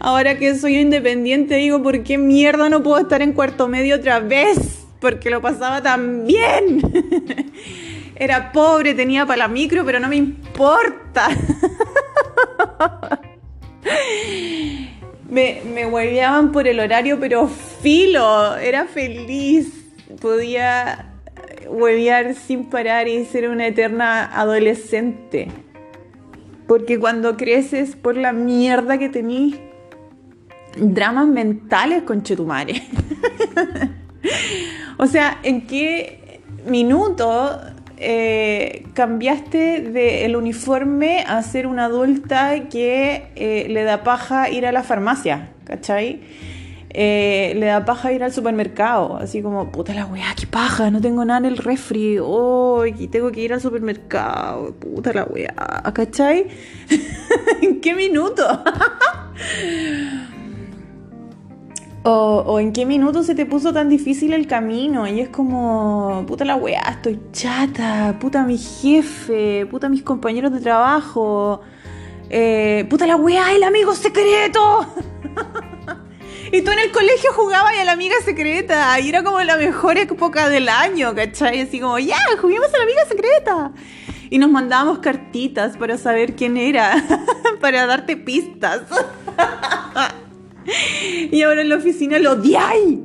Ahora 0.01 0.39
que 0.39 0.55
soy 0.57 0.79
independiente 0.79 1.57
digo, 1.57 1.83
¿por 1.83 2.03
qué 2.03 2.19
mierda 2.19 2.69
no 2.69 2.83
puedo 2.83 2.99
estar 2.99 3.23
en 3.23 3.33
cuarto 3.33 3.69
medio 3.69 3.97
otra 3.97 4.21
vez? 4.21 4.84
Porque 5.05 5.29
lo 5.29 5.43
pasaba 5.43 5.83
tan 5.83 6.27
bien. 6.27 6.81
Era 8.17 8.53
pobre, 8.53 8.95
tenía 8.95 9.27
para 9.27 9.37
la 9.37 9.49
micro, 9.49 9.85
pero 9.85 10.01
no 10.01 10.09
me 10.09 10.17
importa. 10.17 11.29
me, 15.29 15.61
me 15.75 15.85
hueveaban 15.85 16.53
por 16.53 16.67
el 16.67 16.81
horario, 16.81 17.21
pero 17.21 17.49
filo, 17.49 18.57
era 18.57 18.87
feliz. 18.87 19.93
Podía 20.23 21.13
huevear 21.69 22.35
sin 22.35 22.71
parar 22.71 23.07
y 23.07 23.27
ser 23.27 23.51
una 23.51 23.67
eterna 23.67 24.25
adolescente. 24.35 25.49
Porque 26.67 26.99
cuando 26.99 27.37
creces 27.37 27.95
por 27.95 28.17
la 28.17 28.33
mierda 28.33 28.97
que 28.97 29.11
tenís, 29.11 29.57
dramas 30.79 31.29
mentales 31.29 32.05
con 32.05 32.23
Chetumare. 32.23 32.83
o 34.99 35.07
sea, 35.07 35.39
¿en 35.43 35.67
qué 35.67 36.41
minuto 36.67 37.61
eh, 37.97 38.87
cambiaste 38.95 39.81
del 39.81 40.35
uniforme 40.37 41.25
a 41.27 41.43
ser 41.43 41.67
una 41.67 41.85
adulta 41.85 42.69
que 42.69 43.31
eh, 43.37 43.67
le 43.69 43.85
da 43.85 44.03
paja 44.03 44.51
ir 44.51 44.67
a 44.67 44.73
la 44.73 44.83
farmacia, 44.83 45.51
¿cachai? 45.65 46.21
Eh, 46.91 47.55
le 47.57 47.67
da 47.67 47.85
paja 47.85 48.13
ir 48.13 48.23
al 48.23 48.33
supermercado, 48.33 49.17
así 49.17 49.43
como, 49.43 49.71
puta 49.73 49.95
la 49.95 50.07
weá, 50.07 50.35
qué 50.39 50.47
paja, 50.47 50.91
no 50.91 51.01
tengo 51.01 51.25
nada 51.25 51.39
en 51.41 51.45
el 51.47 51.57
refri, 51.57 52.19
oh, 52.21 52.85
tengo 53.11 53.33
que 53.33 53.41
ir 53.41 53.53
al 53.53 53.61
supermercado, 53.61 54.75
puta 54.75 55.13
la 55.13 55.25
weá, 55.25 55.55
¿cachai? 55.93 56.47
¿En 57.63 57.81
qué 57.81 57.95
minuto? 57.95 58.45
O, 62.07 62.61
en 62.61 62.75
qué 62.75 62.85
minuto 62.85 63.23
se 63.23 63.35
te 63.35 63.47
puso 63.47 63.73
tan 63.73 63.89
difícil 63.89 64.35
el 64.35 64.47
camino 64.47 65.07
y 65.07 65.21
es 65.21 65.31
como, 65.31 66.23
puta 66.27 66.45
la 66.45 66.55
weá, 66.55 66.83
estoy 66.91 67.19
chata, 67.33 68.19
puta 68.21 68.45
mi 68.45 68.59
jefe, 68.59 69.65
puta 69.71 69.89
mis 69.89 70.03
compañeros 70.03 70.53
de 70.53 70.61
trabajo, 70.61 71.63
eh, 72.29 72.85
puta 72.91 73.07
la 73.07 73.17
weá, 73.17 73.55
el 73.55 73.63
amigo 73.63 73.95
secreto. 73.95 74.87
y 76.53 76.61
tú 76.61 76.73
en 76.73 76.79
el 76.81 76.93
colegio 76.93 77.33
jugabas 77.33 77.73
a 77.81 77.85
la 77.85 77.93
amiga 77.93 78.17
secreta 78.23 79.01
y 79.01 79.09
era 79.09 79.25
como 79.25 79.41
la 79.41 79.57
mejor 79.57 79.97
época 79.97 80.51
del 80.51 80.69
año, 80.69 81.15
¿cachai? 81.15 81.63
Así 81.63 81.81
como, 81.81 81.99
ya, 81.99 82.19
juguemos 82.39 82.69
a 82.75 82.77
la 82.77 82.83
amiga 82.83 83.07
secreta. 83.09 83.73
Y 84.29 84.37
nos 84.37 84.51
mandábamos 84.51 84.99
cartitas 84.99 85.79
para 85.79 85.97
saber 85.97 86.37
quién 86.37 86.59
era, 86.59 87.03
para 87.63 87.87
darte 87.87 88.19
pistas. 88.19 88.83
y 91.31 91.43
ahora 91.43 91.63
en 91.63 91.69
la 91.69 91.77
oficina 91.77 92.19
lo 92.19 92.33
odiáis. 92.33 92.99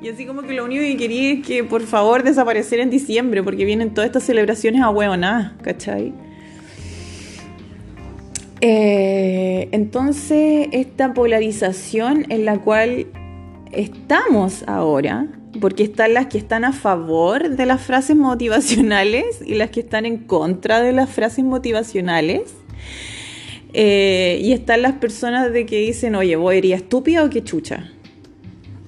Y 0.00 0.08
así 0.08 0.26
como 0.26 0.42
que 0.42 0.54
lo 0.54 0.64
único 0.64 0.82
que 0.82 0.96
quería 0.96 1.32
es 1.32 1.46
que 1.46 1.64
por 1.64 1.82
favor 1.82 2.22
desapareciera 2.22 2.84
en 2.84 2.90
diciembre, 2.90 3.42
porque 3.42 3.64
vienen 3.64 3.94
todas 3.94 4.06
estas 4.06 4.22
celebraciones 4.22 4.82
a 4.82 4.90
huevoná, 4.90 5.56
¿cachai? 5.62 6.12
Eh, 8.60 9.68
entonces, 9.72 10.68
esta 10.72 11.14
polarización 11.14 12.26
en 12.28 12.44
la 12.44 12.58
cual 12.58 13.06
estamos 13.72 14.64
ahora, 14.66 15.26
porque 15.60 15.84
están 15.84 16.14
las 16.14 16.26
que 16.26 16.38
están 16.38 16.64
a 16.64 16.72
favor 16.72 17.50
de 17.50 17.66
las 17.66 17.80
frases 17.80 18.16
motivacionales 18.16 19.40
y 19.44 19.54
las 19.54 19.70
que 19.70 19.80
están 19.80 20.06
en 20.06 20.18
contra 20.18 20.80
de 20.80 20.92
las 20.92 21.10
frases 21.10 21.44
motivacionales, 21.44 22.54
eh, 23.72 24.38
y 24.42 24.52
están 24.52 24.82
las 24.82 24.94
personas 24.94 25.52
de 25.52 25.66
que 25.66 25.78
dicen, 25.78 26.14
oye, 26.14 26.36
¿vos 26.36 26.54
eres 26.54 26.72
estúpida 26.72 27.24
o 27.24 27.30
qué 27.30 27.44
chucha? 27.44 27.90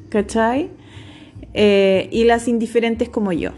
¿Cachai? 0.09 0.71
Eh, 1.53 2.09
y 2.12 2.25
las 2.25 2.49
indiferentes 2.49 3.09
como 3.09 3.33
yo, 3.33 3.51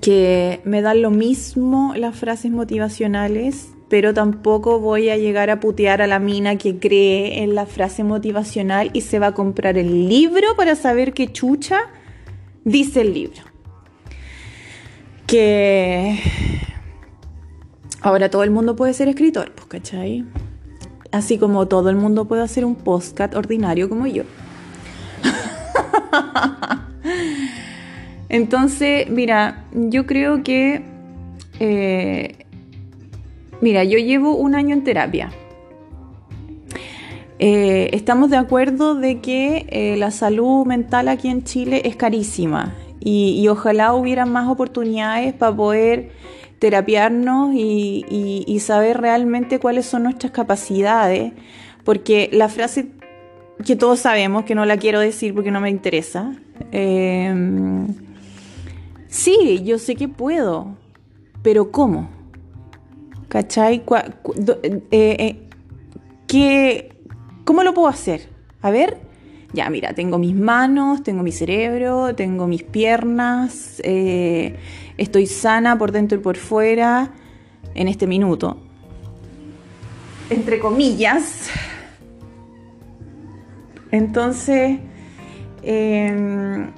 que 0.00 0.60
me 0.64 0.82
dan 0.82 1.02
lo 1.02 1.10
mismo 1.10 1.94
las 1.96 2.16
frases 2.16 2.50
motivacionales, 2.50 3.68
pero 3.88 4.14
tampoco 4.14 4.80
voy 4.80 5.10
a 5.10 5.16
llegar 5.16 5.50
a 5.50 5.60
putear 5.60 6.00
a 6.00 6.06
la 6.06 6.18
mina 6.18 6.56
que 6.56 6.78
cree 6.78 7.42
en 7.42 7.54
la 7.54 7.66
frase 7.66 8.02
motivacional 8.02 8.90
y 8.94 9.02
se 9.02 9.18
va 9.18 9.28
a 9.28 9.34
comprar 9.34 9.76
el 9.76 10.08
libro 10.08 10.56
para 10.56 10.74
saber 10.74 11.12
qué 11.12 11.30
chucha 11.30 11.90
dice 12.64 13.02
el 13.02 13.12
libro. 13.12 13.42
Que 15.26 16.18
Ahora 18.02 18.30
todo 18.30 18.42
el 18.42 18.50
mundo 18.50 18.74
puede 18.74 18.94
ser 18.94 19.08
escritor, 19.08 19.52
pues, 19.52 19.66
¿cachai? 19.68 20.24
Así 21.12 21.38
como 21.38 21.68
todo 21.68 21.88
el 21.88 21.94
mundo 21.94 22.24
puede 22.24 22.42
hacer 22.42 22.64
un 22.64 22.74
postcat 22.74 23.36
ordinario 23.36 23.88
como 23.88 24.08
yo. 24.08 24.24
Entonces, 28.28 29.08
mira, 29.08 29.66
yo 29.72 30.04
creo 30.06 30.42
que... 30.42 30.82
Eh, 31.60 32.44
mira, 33.60 33.84
yo 33.84 33.98
llevo 33.98 34.34
un 34.34 34.56
año 34.56 34.74
en 34.74 34.82
terapia. 34.82 35.30
Eh, 37.38 37.90
estamos 37.92 38.30
de 38.30 38.36
acuerdo 38.36 38.96
de 38.96 39.20
que 39.20 39.66
eh, 39.68 39.96
la 39.96 40.10
salud 40.10 40.66
mental 40.66 41.06
aquí 41.08 41.28
en 41.28 41.44
Chile 41.44 41.82
es 41.84 41.94
carísima 41.94 42.74
y, 43.00 43.40
y 43.40 43.48
ojalá 43.48 43.94
hubiera 43.94 44.26
más 44.26 44.48
oportunidades 44.48 45.34
para 45.34 45.54
poder 45.54 46.10
terapiarnos 46.62 47.50
y, 47.56 48.56
saber 48.60 49.00
realmente 49.00 49.58
cuáles 49.58 49.84
son 49.84 50.04
nuestras 50.04 50.30
capacidades, 50.30 51.32
porque 51.82 52.30
la 52.32 52.48
frase 52.48 52.86
que 53.66 53.74
todos 53.74 53.98
sabemos, 53.98 54.44
que 54.44 54.54
no 54.54 54.64
la 54.64 54.76
quiero 54.76 55.00
decir 55.00 55.34
porque 55.34 55.50
no 55.50 55.60
me 55.60 55.70
interesa, 55.70 56.36
em, 56.70 57.88
sí, 59.08 59.62
yo 59.64 59.76
sé 59.80 59.96
que 59.96 60.06
puedo, 60.06 60.76
pero 61.42 61.72
¿cómo? 61.72 62.08
¿Cachai? 63.26 63.82
Eh, 64.92 65.48
eh, 66.32 66.88
¿Cómo 67.44 67.64
lo 67.64 67.74
puedo 67.74 67.88
hacer? 67.88 68.28
A 68.60 68.70
ver, 68.70 68.98
ya, 69.52 69.68
mira, 69.68 69.94
tengo 69.94 70.16
mis 70.16 70.36
manos, 70.36 71.02
tengo 71.02 71.24
mi 71.24 71.32
cerebro, 71.32 72.14
tengo 72.14 72.46
mis 72.46 72.62
piernas, 72.62 73.82
eh, 73.84 74.54
estoy 74.96 75.26
sana 75.26 75.78
por 75.78 75.92
dentro 75.92 76.18
y 76.18 76.20
por 76.20 76.36
fuera 76.36 77.12
en 77.74 77.88
este 77.88 78.06
minuto. 78.06 78.58
Entre 80.30 80.58
comillas. 80.58 81.50
Entonces, 83.90 84.78
em, 85.62 86.70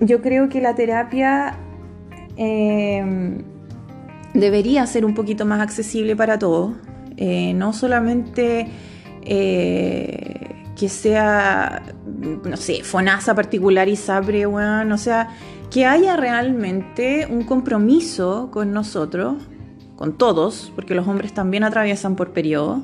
yo 0.00 0.20
creo 0.20 0.48
que 0.48 0.60
la 0.60 0.74
terapia 0.74 1.56
em, 2.36 3.42
debería 4.34 4.86
ser 4.86 5.04
un 5.04 5.14
poquito 5.14 5.46
más 5.46 5.60
accesible 5.60 6.14
para 6.14 6.38
todos. 6.38 6.72
Eh, 7.16 7.52
no 7.54 7.72
solamente 7.72 8.68
eh, 9.22 10.48
que 10.78 10.88
sea, 10.88 11.82
no 12.44 12.56
sé, 12.56 12.84
FONASA 12.84 13.34
particular 13.34 13.88
y 13.88 13.96
SAPRE, 13.96 14.46
bueno, 14.46 14.94
o 14.94 14.98
sea, 14.98 15.30
que 15.70 15.86
haya 15.86 16.16
realmente 16.16 17.26
un 17.30 17.44
compromiso 17.44 18.50
con 18.50 18.72
nosotros, 18.72 19.36
con 19.96 20.16
todos, 20.16 20.72
porque 20.74 20.94
los 20.94 21.06
hombres 21.06 21.32
también 21.32 21.64
atraviesan 21.64 22.16
por 22.16 22.32
periodos. 22.32 22.82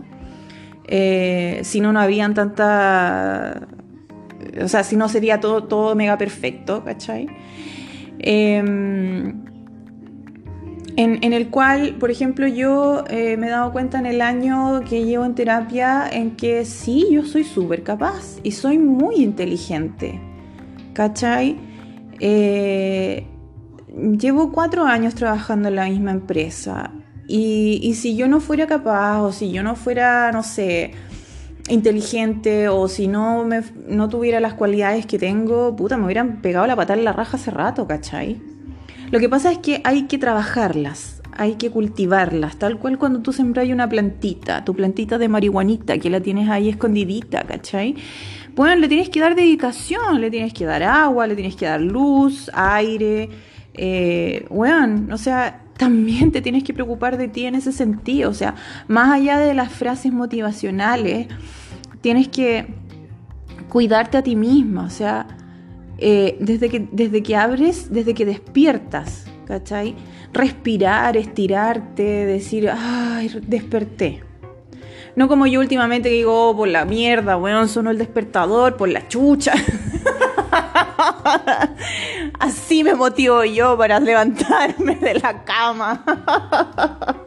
Eh, 0.86 1.60
si 1.64 1.80
no, 1.80 1.92
no 1.92 2.00
habían 2.00 2.34
tanta. 2.34 3.66
O 4.62 4.68
sea, 4.68 4.84
si 4.84 4.96
no 4.96 5.08
sería 5.08 5.40
todo, 5.40 5.64
todo 5.64 5.94
mega 5.94 6.18
perfecto, 6.18 6.84
¿cachai? 6.84 7.28
Em, 8.18 9.42
en, 10.96 11.32
el 11.32 11.48
cual, 11.48 11.96
por 11.98 12.10
ejemplo, 12.10 12.46
yo 12.46 13.04
eh, 13.08 13.36
me 13.36 13.48
he 13.48 13.50
dado 13.50 13.72
cuenta 13.72 13.98
en 13.98 14.06
el 14.06 14.20
año 14.20 14.82
que 14.88 15.04
llevo 15.04 15.24
en 15.24 15.34
terapia 15.34 16.08
en 16.12 16.36
que 16.36 16.64
sí, 16.64 17.08
yo 17.10 17.24
soy 17.24 17.44
súper 17.44 17.82
capaz 17.82 18.38
y 18.42 18.52
soy 18.52 18.78
muy 18.78 19.16
inteligente. 19.16 20.20
¿cachai? 20.94 21.56
Eh, 22.26 23.26
llevo 24.18 24.50
cuatro 24.50 24.86
años 24.86 25.14
trabajando 25.14 25.68
en 25.68 25.74
la 25.76 25.84
misma 25.84 26.10
empresa 26.10 26.90
y, 27.28 27.80
y 27.82 27.96
si 27.96 28.16
yo 28.16 28.28
no 28.28 28.40
fuera 28.40 28.66
capaz 28.66 29.20
o 29.20 29.30
si 29.30 29.52
yo 29.52 29.62
no 29.62 29.76
fuera, 29.76 30.32
no 30.32 30.42
sé, 30.42 30.92
inteligente 31.68 32.70
o 32.70 32.88
si 32.88 33.08
no, 33.08 33.44
me, 33.44 33.62
no 33.88 34.08
tuviera 34.08 34.40
las 34.40 34.54
cualidades 34.54 35.04
que 35.04 35.18
tengo, 35.18 35.76
puta, 35.76 35.98
me 35.98 36.06
hubieran 36.06 36.40
pegado 36.40 36.66
la 36.66 36.76
patada 36.76 36.98
en 36.98 37.04
la 37.04 37.12
raja 37.12 37.36
hace 37.36 37.50
rato, 37.50 37.86
¿cachai? 37.86 38.40
Lo 39.10 39.18
que 39.18 39.28
pasa 39.28 39.52
es 39.52 39.58
que 39.58 39.82
hay 39.84 40.04
que 40.04 40.16
trabajarlas, 40.16 41.20
hay 41.32 41.56
que 41.56 41.70
cultivarlas, 41.70 42.56
tal 42.56 42.78
cual 42.78 42.98
cuando 42.98 43.20
tú 43.20 43.34
sembras 43.34 43.68
una 43.68 43.86
plantita, 43.86 44.64
tu 44.64 44.74
plantita 44.74 45.18
de 45.18 45.28
marihuanita 45.28 45.98
que 45.98 46.08
la 46.08 46.20
tienes 46.20 46.48
ahí 46.48 46.70
escondidita, 46.70 47.44
¿cachai? 47.44 47.96
Bueno, 48.54 48.76
le 48.76 48.88
tienes 48.88 49.08
que 49.08 49.20
dar 49.20 49.34
dedicación, 49.34 50.20
le 50.20 50.30
tienes 50.30 50.54
que 50.54 50.64
dar 50.64 50.82
agua, 50.82 51.26
le 51.26 51.34
tienes 51.34 51.56
que 51.56 51.66
dar 51.66 51.80
luz, 51.80 52.50
aire, 52.54 53.28
eh, 53.74 54.46
bueno, 54.48 55.12
o 55.12 55.18
sea, 55.18 55.60
también 55.76 56.30
te 56.30 56.40
tienes 56.40 56.62
que 56.62 56.72
preocupar 56.72 57.16
de 57.18 57.28
ti 57.28 57.46
en 57.46 57.56
ese 57.56 57.72
sentido. 57.72 58.30
O 58.30 58.34
sea, 58.34 58.54
más 58.86 59.12
allá 59.12 59.38
de 59.38 59.54
las 59.54 59.72
frases 59.72 60.12
motivacionales, 60.12 61.26
tienes 62.00 62.28
que 62.28 62.66
cuidarte 63.68 64.18
a 64.18 64.22
ti 64.22 64.36
misma. 64.36 64.84
O 64.84 64.90
sea, 64.90 65.26
eh, 65.98 66.36
desde, 66.40 66.68
que, 66.68 66.88
desde 66.92 67.22
que 67.22 67.36
abres, 67.36 67.92
desde 67.92 68.14
que 68.14 68.24
despiertas, 68.24 69.26
¿cachai? 69.46 69.96
Respirar, 70.32 71.16
estirarte, 71.16 72.02
decir, 72.02 72.70
ay, 72.70 73.30
desperté. 73.46 74.22
No 75.16 75.28
como 75.28 75.46
yo 75.46 75.60
últimamente 75.60 76.08
que 76.08 76.16
digo, 76.16 76.50
oh, 76.50 76.56
por 76.56 76.68
la 76.68 76.84
mierda, 76.84 77.36
weón, 77.36 77.68
sonó 77.68 77.90
el 77.90 77.98
despertador, 77.98 78.76
por 78.76 78.88
la 78.88 79.06
chucha. 79.08 79.52
Así 82.40 82.82
me 82.82 82.94
motivo 82.94 83.44
yo 83.44 83.78
para 83.78 84.00
levantarme 84.00 84.96
de 84.96 85.14
la 85.14 85.44
cama. 85.44 86.04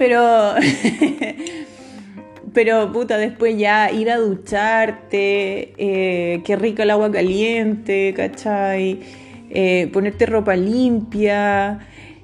Pero, 0.00 0.54
pero 2.54 2.90
puta, 2.90 3.18
después 3.18 3.58
ya 3.58 3.92
ir 3.92 4.10
a 4.10 4.16
ducharte, 4.16 5.74
eh, 5.76 6.40
qué 6.42 6.56
rico 6.56 6.80
el 6.80 6.90
agua 6.90 7.12
caliente, 7.12 8.14
¿cachai? 8.16 9.00
Eh, 9.50 9.90
ponerte 9.92 10.24
ropa 10.24 10.56
limpia. 10.56 11.80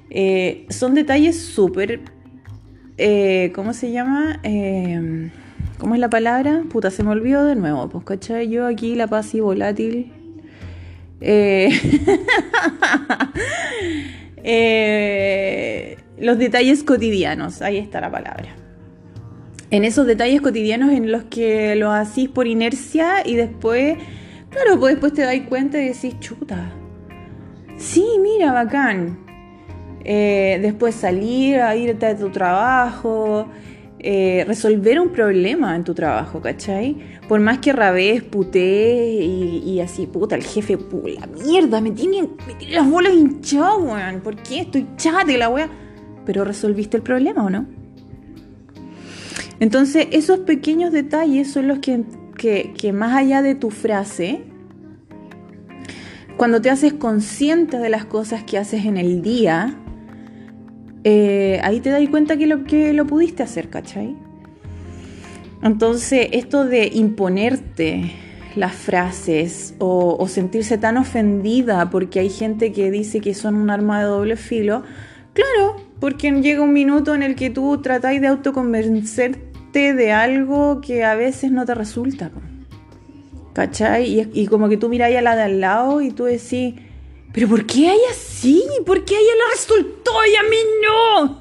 Eh, 0.09 0.65
son 0.69 0.95
detalles 0.95 1.39
súper, 1.39 2.01
¿cómo 3.53 3.73
se 3.73 3.91
llama? 3.91 4.41
¿Cómo 5.77 5.93
es 5.93 6.01
la 6.01 6.09
palabra? 6.09 6.63
Puta, 6.69 6.89
se 6.89 7.03
me 7.03 7.11
olvidó 7.11 7.45
de 7.45 7.55
nuevo, 7.55 7.87
pues, 7.87 8.03
¿cachai? 8.03 8.49
Yo 8.49 8.65
aquí 8.65 8.95
la 8.95 9.05
paz 9.05 9.35
y 9.35 9.41
volátil. 9.41 10.11
Eh, 11.21 11.69
eh, 14.43 15.97
los 16.17 16.39
detalles 16.39 16.83
cotidianos, 16.83 17.61
ahí 17.61 17.77
está 17.77 18.01
la 18.01 18.11
palabra. 18.11 18.55
En 19.69 19.83
esos 19.83 20.07
detalles 20.07 20.41
cotidianos 20.41 20.91
en 20.91 21.11
los 21.11 21.25
que 21.25 21.75
lo 21.75 21.91
hacís 21.91 22.29
por 22.29 22.47
inercia 22.47 23.21
y 23.23 23.35
después, 23.35 23.97
claro, 24.49 24.79
pues 24.79 24.95
después 24.95 25.13
te 25.13 25.23
dais 25.23 25.43
cuenta 25.43 25.79
y 25.79 25.89
decís, 25.89 26.19
chuta. 26.19 26.71
Sí, 27.77 28.03
mira, 28.19 28.51
bacán. 28.51 29.26
Eh, 30.09 30.59
después 30.61 30.95
salir 30.95 31.59
a 31.59 31.75
irte 31.75 32.05
a 32.05 32.15
tu 32.15 32.29
trabajo, 32.29 33.45
eh, 33.99 34.45
resolver 34.47 35.01
un 35.01 35.09
problema 35.09 35.75
en 35.75 35.83
tu 35.83 35.93
trabajo, 35.93 36.39
¿cachai? 36.39 36.95
Por 37.27 37.41
más 37.41 37.57
que 37.57 37.73
rabés, 37.73 38.23
puté 38.23 39.03
y, 39.03 39.81
así, 39.81 40.07
puta, 40.07 40.35
el 40.35 40.43
jefe, 40.43 40.77
la 41.19 41.27
mierda, 41.27 41.81
me 41.81 41.91
tiene, 41.91 42.21
me 42.21 42.69
las 42.69 42.89
bolas 42.89 43.15
hinchadas, 43.15 43.79
weón. 43.81 44.21
¿Por 44.21 44.37
qué? 44.37 44.61
Estoy 44.61 44.87
chate 44.95 45.37
la 45.37 45.49
weá. 45.49 45.69
Pero 46.25 46.45
resolviste 46.45 46.95
el 46.95 47.03
problema, 47.03 47.43
¿o 47.43 47.49
no? 47.49 47.65
Entonces, 49.59 50.07
esos 50.11 50.39
pequeños 50.39 50.93
detalles 50.93 51.51
son 51.51 51.67
los 51.67 51.79
que, 51.79 52.05
que 52.37 52.93
más 52.93 53.13
allá 53.13 53.41
de 53.41 53.55
tu 53.55 53.71
frase, 53.71 54.43
cuando 56.37 56.61
te 56.61 56.69
haces 56.69 56.93
consciente 56.93 57.77
de 57.77 57.89
las 57.89 58.05
cosas 58.05 58.43
que 58.43 58.57
haces 58.57 58.85
en 58.85 58.95
el 58.95 59.21
día, 59.21 59.75
eh, 61.09 61.61
ahí 61.63 61.79
te 61.79 61.89
das 61.89 62.05
cuenta 62.09 62.35
que 62.35 62.47
lo, 62.47 62.65
que 62.65 62.91
lo 62.91 63.07
pudiste 63.07 63.41
hacer, 63.41 63.69
¿cachai? 63.69 64.13
Entonces, 65.63 66.27
esto 66.33 66.65
de 66.65 66.91
imponerte 66.93 68.11
las 68.57 68.73
frases 68.75 69.73
o, 69.79 70.27
sentirse 70.27 70.77
tan 70.77 70.97
ofendida 70.97 71.89
porque 71.89 72.19
hay 72.19 72.29
gente 72.29 72.73
que 72.73 72.91
dice 72.91 73.21
que 73.21 73.33
son 73.33 73.55
un 73.55 73.69
arma 73.69 73.99
de 73.99 74.05
doble 74.07 74.35
filo, 74.35 74.83
claro, 75.31 75.77
porque 76.01 76.29
llega 76.29 76.61
un 76.61 76.73
minuto 76.73 77.15
en 77.15 77.23
el 77.23 77.35
que 77.35 77.51
tú 77.51 77.77
tratáis 77.81 78.19
de 78.19 78.27
autoconvencerte 78.27 79.93
de 79.93 80.11
algo 80.11 80.81
que 80.81 81.05
a 81.05 81.15
veces 81.15 81.53
no 81.53 81.65
te 81.65 81.73
resulta. 81.73 82.31
¿Cachai? 83.53 84.19
Y, 84.19 84.29
y 84.33 84.47
como 84.47 84.67
que 84.67 84.75
tú 84.75 84.89
miráis 84.89 85.15
a 85.15 85.21
la 85.21 85.37
de 85.37 85.43
al 85.43 85.61
lado 85.61 86.01
y 86.01 86.11
tú 86.11 86.25
decís, 86.25 86.75
pero 87.33 87.47
¿por 87.47 87.65
qué 87.65 87.89
a 87.89 87.93
ella 87.93 88.13
sí? 88.15 88.63
¿Por 88.85 89.05
qué 89.05 89.15
a 89.15 89.19
ella 89.19 89.31
le 89.35 89.53
resultó 89.53 90.11
y 90.31 90.35
a 90.35 90.43
mí 90.43 90.57
no? 90.87 91.39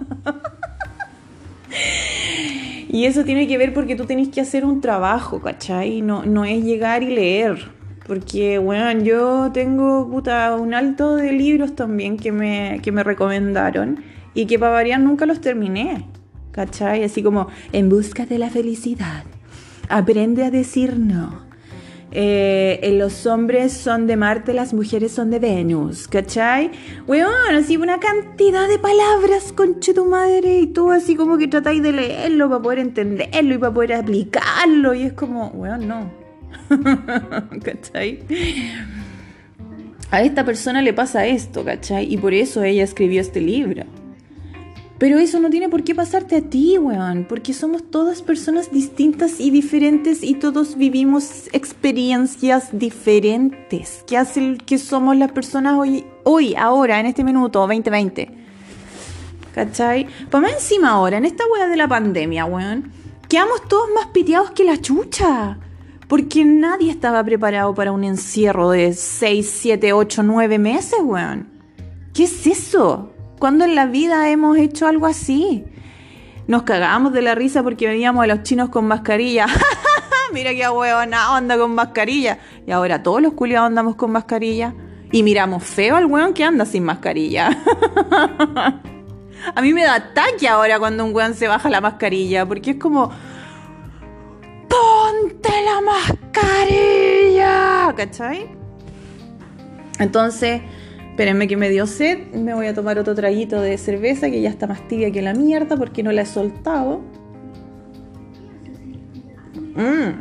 y 2.88 3.04
eso 3.04 3.24
tiene 3.24 3.46
que 3.46 3.58
ver 3.58 3.72
porque 3.72 3.96
tú 3.96 4.04
tenés 4.04 4.28
que 4.28 4.40
hacer 4.40 4.64
un 4.64 4.80
trabajo, 4.80 5.40
¿cachai? 5.40 6.02
No, 6.02 6.24
no 6.24 6.44
es 6.44 6.62
llegar 6.64 7.02
y 7.02 7.14
leer. 7.14 7.70
Porque, 8.06 8.58
bueno, 8.58 9.02
yo 9.02 9.50
tengo 9.52 10.08
puta, 10.08 10.54
un 10.54 10.74
alto 10.74 11.16
de 11.16 11.32
libros 11.32 11.74
también 11.74 12.16
que 12.16 12.30
me, 12.30 12.80
que 12.82 12.92
me 12.92 13.02
recomendaron 13.02 14.04
y 14.32 14.46
que 14.46 14.58
para 14.58 14.72
variar 14.72 15.00
nunca 15.00 15.26
los 15.26 15.40
terminé. 15.40 16.06
¿Cachai? 16.52 17.02
Así 17.02 17.22
como, 17.22 17.48
en 17.72 17.88
busca 17.88 18.24
de 18.24 18.38
la 18.38 18.48
felicidad. 18.48 19.24
Aprende 19.88 20.44
a 20.44 20.50
decir 20.50 20.98
no. 20.98 21.45
Eh, 22.12 22.94
los 22.94 23.26
hombres 23.26 23.72
son 23.72 24.06
de 24.06 24.16
Marte, 24.16 24.54
las 24.54 24.72
mujeres 24.72 25.12
son 25.12 25.30
de 25.30 25.38
Venus, 25.38 26.08
¿cachai? 26.08 26.70
Weón, 27.06 27.54
así 27.54 27.76
una 27.76 27.98
cantidad 27.98 28.68
de 28.68 28.78
palabras, 28.78 29.52
conche 29.52 29.92
tu 29.92 30.06
madre, 30.06 30.60
y 30.60 30.66
tú 30.68 30.92
así 30.92 31.16
como 31.16 31.36
que 31.36 31.48
tratáis 31.48 31.82
de 31.82 31.92
leerlo 31.92 32.48
para 32.48 32.62
poder 32.62 32.78
entenderlo 32.78 33.54
y 33.54 33.58
para 33.58 33.74
poder 33.74 33.92
aplicarlo, 33.94 34.94
y 34.94 35.02
es 35.02 35.12
como, 35.12 35.48
weón, 35.48 35.88
no. 35.88 36.10
¿cachai? 37.62 38.20
A 40.10 40.22
esta 40.22 40.44
persona 40.44 40.82
le 40.82 40.92
pasa 40.92 41.26
esto, 41.26 41.64
¿cachai? 41.64 42.12
Y 42.12 42.16
por 42.16 42.32
eso 42.32 42.62
ella 42.62 42.84
escribió 42.84 43.20
este 43.20 43.40
libro. 43.40 43.84
Pero 44.98 45.18
eso 45.18 45.40
no 45.40 45.50
tiene 45.50 45.68
por 45.68 45.84
qué 45.84 45.94
pasarte 45.94 46.36
a 46.36 46.40
ti, 46.40 46.78
weón, 46.78 47.26
porque 47.28 47.52
somos 47.52 47.90
todas 47.90 48.22
personas 48.22 48.72
distintas 48.72 49.40
y 49.40 49.50
diferentes 49.50 50.22
y 50.22 50.34
todos 50.34 50.76
vivimos 50.76 51.48
experiencias 51.52 52.70
diferentes. 52.72 54.02
¿Qué 54.06 54.16
hace 54.16 54.56
que 54.64 54.78
somos 54.78 55.14
las 55.16 55.32
personas 55.32 55.74
hoy, 55.74 56.06
hoy, 56.24 56.54
ahora, 56.54 56.98
en 56.98 57.06
este 57.06 57.24
minuto, 57.24 57.60
2020? 57.60 58.30
¿Cachai? 59.54 60.06
Para 60.30 60.42
más 60.42 60.54
encima 60.54 60.90
ahora, 60.90 61.18
en 61.18 61.26
esta 61.26 61.44
weá 61.46 61.66
de 61.66 61.76
la 61.76 61.88
pandemia, 61.88 62.46
weón, 62.46 62.90
quedamos 63.28 63.68
todos 63.68 63.90
más 63.94 64.06
piteados 64.06 64.52
que 64.52 64.64
la 64.64 64.80
chucha. 64.80 65.58
Porque 66.08 66.44
nadie 66.44 66.90
estaba 66.90 67.22
preparado 67.24 67.74
para 67.74 67.92
un 67.92 68.04
encierro 68.04 68.70
de 68.70 68.94
6, 68.94 69.50
7, 69.60 69.92
8, 69.92 70.22
9 70.22 70.58
meses, 70.58 71.00
weón. 71.02 71.48
¿Qué 72.14 72.24
es 72.24 72.46
eso? 72.46 73.10
¿Cuándo 73.38 73.64
en 73.64 73.74
la 73.74 73.86
vida 73.86 74.30
hemos 74.30 74.56
hecho 74.56 74.86
algo 74.86 75.06
así? 75.06 75.64
Nos 76.46 76.62
cagábamos 76.62 77.12
de 77.12 77.22
la 77.22 77.34
risa 77.34 77.62
porque 77.62 77.86
veníamos 77.86 78.24
a 78.24 78.26
los 78.26 78.42
chinos 78.42 78.70
con 78.70 78.86
mascarilla. 78.86 79.46
Mira 80.32 80.54
qué 80.54 80.68
huevona 80.68 81.36
anda 81.36 81.58
con 81.58 81.74
mascarilla. 81.74 82.38
Y 82.66 82.70
ahora 82.70 83.02
todos 83.02 83.20
los 83.20 83.34
culiados 83.34 83.66
andamos 83.66 83.96
con 83.96 84.12
mascarilla. 84.12 84.74
Y 85.12 85.22
miramos 85.22 85.64
feo 85.64 85.96
al 85.96 86.06
weón 86.06 86.32
que 86.32 86.44
anda 86.44 86.64
sin 86.64 86.84
mascarilla. 86.84 87.50
a 89.54 89.60
mí 89.60 89.72
me 89.72 89.84
da 89.84 89.96
ataque 89.96 90.48
ahora 90.48 90.78
cuando 90.78 91.04
un 91.04 91.14
weón 91.14 91.34
se 91.34 91.46
baja 91.46 91.68
la 91.68 91.80
mascarilla. 91.80 92.46
Porque 92.46 92.72
es 92.72 92.78
como... 92.78 93.10
¡Ponte 94.68 95.50
la 95.64 95.80
mascarilla! 95.82 97.94
¿Cachai? 97.96 98.48
Entonces 99.98 100.62
Espérenme 101.16 101.48
que 101.48 101.56
me 101.56 101.70
dio 101.70 101.86
sed, 101.86 102.34
me 102.34 102.52
voy 102.52 102.66
a 102.66 102.74
tomar 102.74 102.98
otro 102.98 103.14
traguito 103.14 103.58
de 103.62 103.78
cerveza 103.78 104.28
que 104.28 104.42
ya 104.42 104.50
está 104.50 104.66
más 104.66 104.86
tibia 104.86 105.10
que 105.10 105.22
la 105.22 105.32
mierda 105.32 105.74
porque 105.74 106.02
no 106.02 106.12
la 106.12 106.20
he 106.20 106.26
soltado. 106.26 107.00
Mmm. 109.74 110.12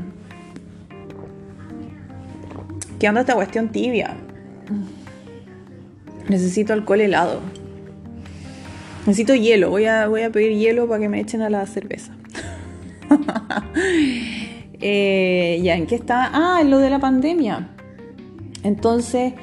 ¿Qué 2.97 3.09
onda 3.09 3.19
esta 3.19 3.35
cuestión 3.35 3.73
tibia? 3.73 4.15
Necesito 6.29 6.71
alcohol 6.71 7.01
helado. 7.01 7.41
Necesito 9.05 9.35
hielo. 9.35 9.71
Voy 9.71 9.87
a, 9.87 10.07
voy 10.07 10.21
a 10.21 10.31
pedir 10.31 10.57
hielo 10.57 10.87
para 10.87 11.01
que 11.01 11.09
me 11.09 11.19
echen 11.19 11.41
a 11.41 11.49
la 11.49 11.67
cerveza. 11.67 12.13
Eh, 14.87 15.61
ya, 15.63 15.77
¿en 15.77 15.87
qué 15.87 15.95
está? 15.95 16.29
Ah, 16.31 16.59
en 16.61 16.69
lo 16.69 16.77
de 16.77 16.89
la 16.91 16.99
pandemia. 16.99 17.69
Entonces, 18.61 19.33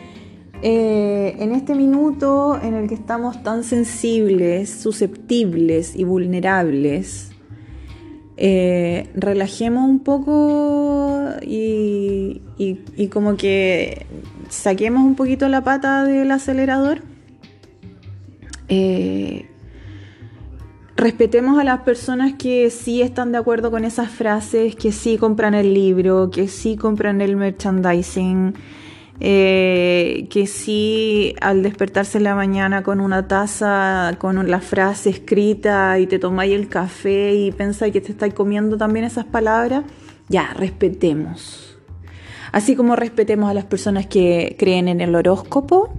eh, 0.62 1.36
en 1.40 1.52
este 1.52 1.74
minuto 1.74 2.58
en 2.62 2.74
el 2.74 2.88
que 2.88 2.94
estamos 2.94 3.42
tan 3.42 3.64
sensibles, 3.64 4.70
susceptibles 4.70 5.96
y 5.96 6.04
vulnerables, 6.04 7.32
eh, 8.36 9.10
relajemos 9.14 9.88
un 9.88 10.00
poco 10.00 11.26
y, 11.42 12.40
como 13.10 13.36
que 13.36 14.06
saquemos 14.48 15.04
un 15.04 15.16
poquito 15.16 15.48
la 15.48 15.64
pata 15.64 16.04
del 16.04 16.30
acelerador. 16.30 17.02
Eh, 18.68 19.46
respetemos 20.96 21.58
a 21.58 21.64
las 21.64 21.80
personas 21.80 22.34
que 22.34 22.70
sí 22.70 23.02
están 23.02 23.32
de 23.32 23.38
acuerdo 23.38 23.70
con 23.70 23.84
esas 23.84 24.10
frases, 24.10 24.76
que 24.76 24.92
sí 24.92 25.18
compran 25.18 25.54
el 25.54 25.74
libro, 25.74 26.30
que 26.30 26.46
sí 26.46 26.76
compran 26.76 27.20
el 27.20 27.36
merchandising, 27.36 28.54
eh, 29.20 30.26
que 30.30 30.46
sí 30.46 31.34
al 31.40 31.62
despertarse 31.62 32.18
en 32.18 32.24
la 32.24 32.34
mañana 32.34 32.82
con 32.82 33.00
una 33.00 33.28
taza, 33.28 34.16
con 34.18 34.50
la 34.50 34.60
frase 34.60 35.10
escrita 35.10 35.98
y 35.98 36.06
te 36.06 36.18
tomáis 36.18 36.54
el 36.54 36.68
café 36.68 37.34
y 37.34 37.52
pensáis 37.52 37.92
que 37.92 38.00
te 38.00 38.12
estáis 38.12 38.34
comiendo 38.34 38.76
también 38.76 39.04
esas 39.04 39.24
palabras, 39.24 39.84
ya, 40.28 40.54
respetemos. 40.54 41.78
Así 42.52 42.74
como 42.74 42.96
respetemos 42.96 43.50
a 43.50 43.54
las 43.54 43.64
personas 43.64 44.06
que 44.06 44.56
creen 44.58 44.88
en 44.88 45.00
el 45.00 45.14
horóscopo, 45.14 45.90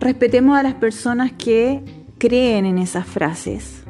respetemos 0.00 0.56
a 0.58 0.62
las 0.62 0.74
personas 0.74 1.32
que 1.32 1.82
creen 2.18 2.64
en 2.64 2.78
esas 2.78 3.06
frases. 3.06 3.82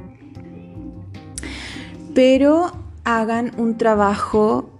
Pero 2.14 2.72
hagan 3.04 3.52
un 3.56 3.76
trabajo 3.76 4.70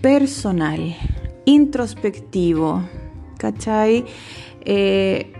personal 0.00 0.96
introspectivo, 1.44 2.82
¿cachai? 3.38 4.04
Eh, 4.64 5.32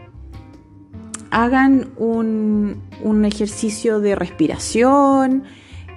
hagan 1.31 1.91
un, 1.97 2.83
ejercicio 3.25 4.01
de 4.01 4.15
respiración, 4.15 5.45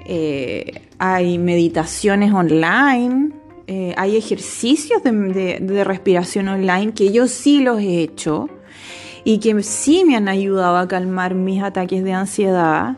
eh, 0.05 0.81
hay 0.97 1.37
meditaciones 1.37 2.33
online, 2.33 3.31
eh, 3.67 3.93
hay 3.97 4.15
ejercicios 4.15 5.03
de, 5.03 5.83
respiración 5.83 6.47
online 6.47 6.93
que 6.93 7.11
yo 7.11 7.27
sí 7.27 7.61
los 7.61 7.79
he 7.79 8.01
hecho 8.01 8.49
y 9.23 9.39
que 9.39 9.61
sí 9.63 10.03
me 10.05 10.15
han 10.15 10.27
ayudado 10.27 10.77
a 10.77 10.87
calmar 10.87 11.33
mis 11.35 11.61
ataques 11.63 12.03
de 12.03 12.13
ansiedad. 12.13 12.97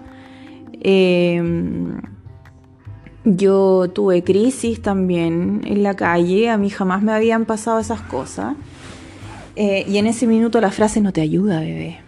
Yo 3.36 3.90
tuve 3.94 4.24
crisis 4.24 4.82
también 4.82 5.62
en 5.66 5.84
la 5.84 5.96
calle, 5.96 6.50
a 6.50 6.58
mí 6.58 6.70
jamás 6.70 7.02
me 7.02 7.12
habían 7.12 7.44
pasado 7.44 7.78
esas 7.78 8.00
cosas. 8.00 8.56
Eh, 9.58 9.84
y 9.86 9.98
en 9.98 10.08
ese 10.08 10.28
minuto 10.28 10.62
la 10.62 10.72
frase 10.72 11.02
no 11.02 11.12
te 11.12 11.20
ayuda, 11.20 11.60
bebé. 11.60 12.00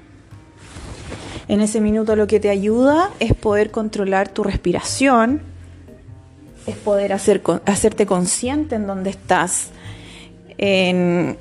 En 1.50 1.60
ese 1.60 1.82
minuto 1.82 2.16
lo 2.16 2.26
que 2.26 2.40
te 2.40 2.50
ayuda 2.50 3.10
es 3.20 3.34
poder 3.34 3.70
controlar 3.70 4.30
tu 4.30 4.44
respiración, 4.44 5.42
es 6.66 6.78
poder 6.78 7.12
hacer, 7.12 7.42
hacerte 7.66 8.06
consciente 8.06 8.76
en 8.76 8.88
dónde 8.88 9.10
estás, 9.10 9.72
en, 10.58 11.38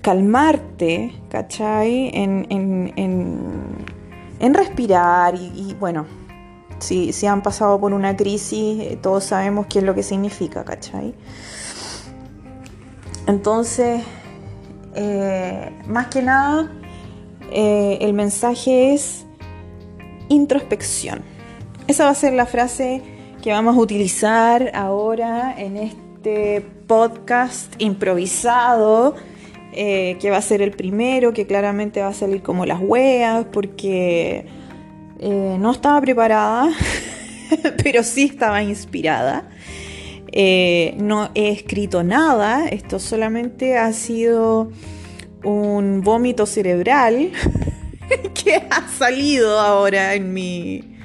calmarte, 0.00 1.12
¿cachai? 1.28 2.10
En, 2.14 2.46
en 4.40 4.54
respirar 4.54 5.34
y 5.34 5.76
bueno, 5.78 6.06
si, 6.82 7.26
han 7.26 7.42
pasado 7.42 7.80
por 7.80 7.92
una 7.92 8.16
crisis, 8.16 8.80
eh, 8.80 8.98
todos 9.00 9.24
sabemos 9.24 9.66
qué 9.66 9.78
es 9.78 9.84
lo 9.84 9.94
que 9.94 10.02
significa, 10.02 10.64
¿cachai? 10.64 11.14
Entonces, 13.26 14.02
eh, 14.94 15.70
más 15.86 16.08
que 16.08 16.22
nada, 16.22 16.70
eh, 17.50 17.98
el 18.00 18.12
mensaje 18.12 18.94
es 18.94 19.24
introspección. 20.28 21.22
Esa 21.86 22.04
va 22.04 22.10
a 22.10 22.14
ser 22.14 22.32
la 22.32 22.46
frase 22.46 23.02
que 23.42 23.52
vamos 23.52 23.76
a 23.76 23.78
utilizar 23.78 24.70
ahora 24.74 25.54
en 25.56 25.76
este 25.76 26.66
podcast 26.86 27.74
improvisado, 27.78 29.14
que 29.72 30.28
va 30.30 30.36
a 30.36 30.42
ser 30.42 30.60
el 30.60 30.72
primero, 30.72 31.32
que 31.32 31.46
claramente 31.46 32.02
va 32.02 32.08
a 32.08 32.12
salir 32.12 32.42
como 32.42 32.66
las 32.66 32.78
weas, 32.80 33.46
porque 33.50 34.46
eh, 35.24 35.56
no 35.56 35.70
estaba 35.70 36.00
preparada, 36.00 36.68
pero 37.84 38.02
sí 38.02 38.24
estaba 38.24 38.60
inspirada. 38.60 39.48
Eh, 40.32 40.96
no 40.98 41.30
he 41.36 41.50
escrito 41.50 42.02
nada, 42.02 42.66
esto 42.66 42.98
solamente 42.98 43.78
ha 43.78 43.92
sido 43.92 44.72
un 45.44 46.00
vómito 46.00 46.44
cerebral 46.44 47.30
que 48.34 48.56
ha 48.68 48.88
salido 48.88 49.60
ahora 49.60 50.14
en 50.14 50.34
mi 50.34 50.96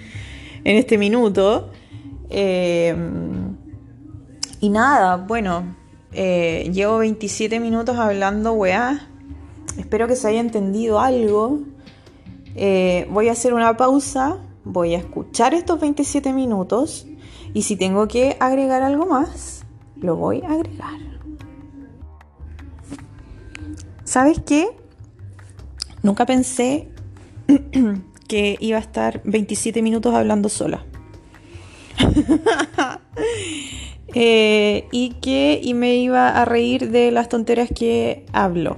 en 0.63 0.77
este 0.77 0.97
minuto. 0.97 1.71
Eh, 2.31 2.95
y 4.61 4.69
nada, 4.69 5.17
bueno, 5.17 5.75
llevo 6.11 6.97
27 6.97 7.59
minutos 7.59 7.95
hablando 7.99 8.53
weá. 8.53 9.09
Espero 9.77 10.07
que 10.07 10.15
se 10.15 10.27
haya 10.27 10.39
entendido 10.39 10.99
algo. 10.99 11.76
Eh, 12.59 13.07
voy 13.11 13.29
a 13.29 13.33
hacer 13.33 13.53
una 13.53 13.77
pausa, 13.77 14.39
voy 14.63 14.95
a 14.95 14.97
escuchar 14.97 15.53
estos 15.53 15.79
27 15.79 16.33
minutos 16.33 17.05
y 17.53 17.61
si 17.61 17.75
tengo 17.75 18.07
que 18.07 18.35
agregar 18.39 18.81
algo 18.81 19.05
más, 19.05 19.63
lo 19.95 20.15
voy 20.15 20.41
a 20.41 20.53
agregar. 20.53 20.99
¿Sabes 24.03 24.41
qué? 24.43 24.69
Nunca 26.01 26.25
pensé 26.25 26.89
que 28.27 28.57
iba 28.59 28.77
a 28.77 28.81
estar 28.81 29.21
27 29.23 29.83
minutos 29.83 30.15
hablando 30.15 30.49
sola. 30.49 30.83
Eh, 34.19 34.87
y 34.91 35.15
que 35.15 35.59
y 35.61 35.73
me 35.73 35.97
iba 35.97 36.29
a 36.29 36.45
reír 36.45 36.89
de 36.91 37.11
las 37.11 37.27
tonteras 37.27 37.69
que 37.69 38.25
hablo. 38.31 38.77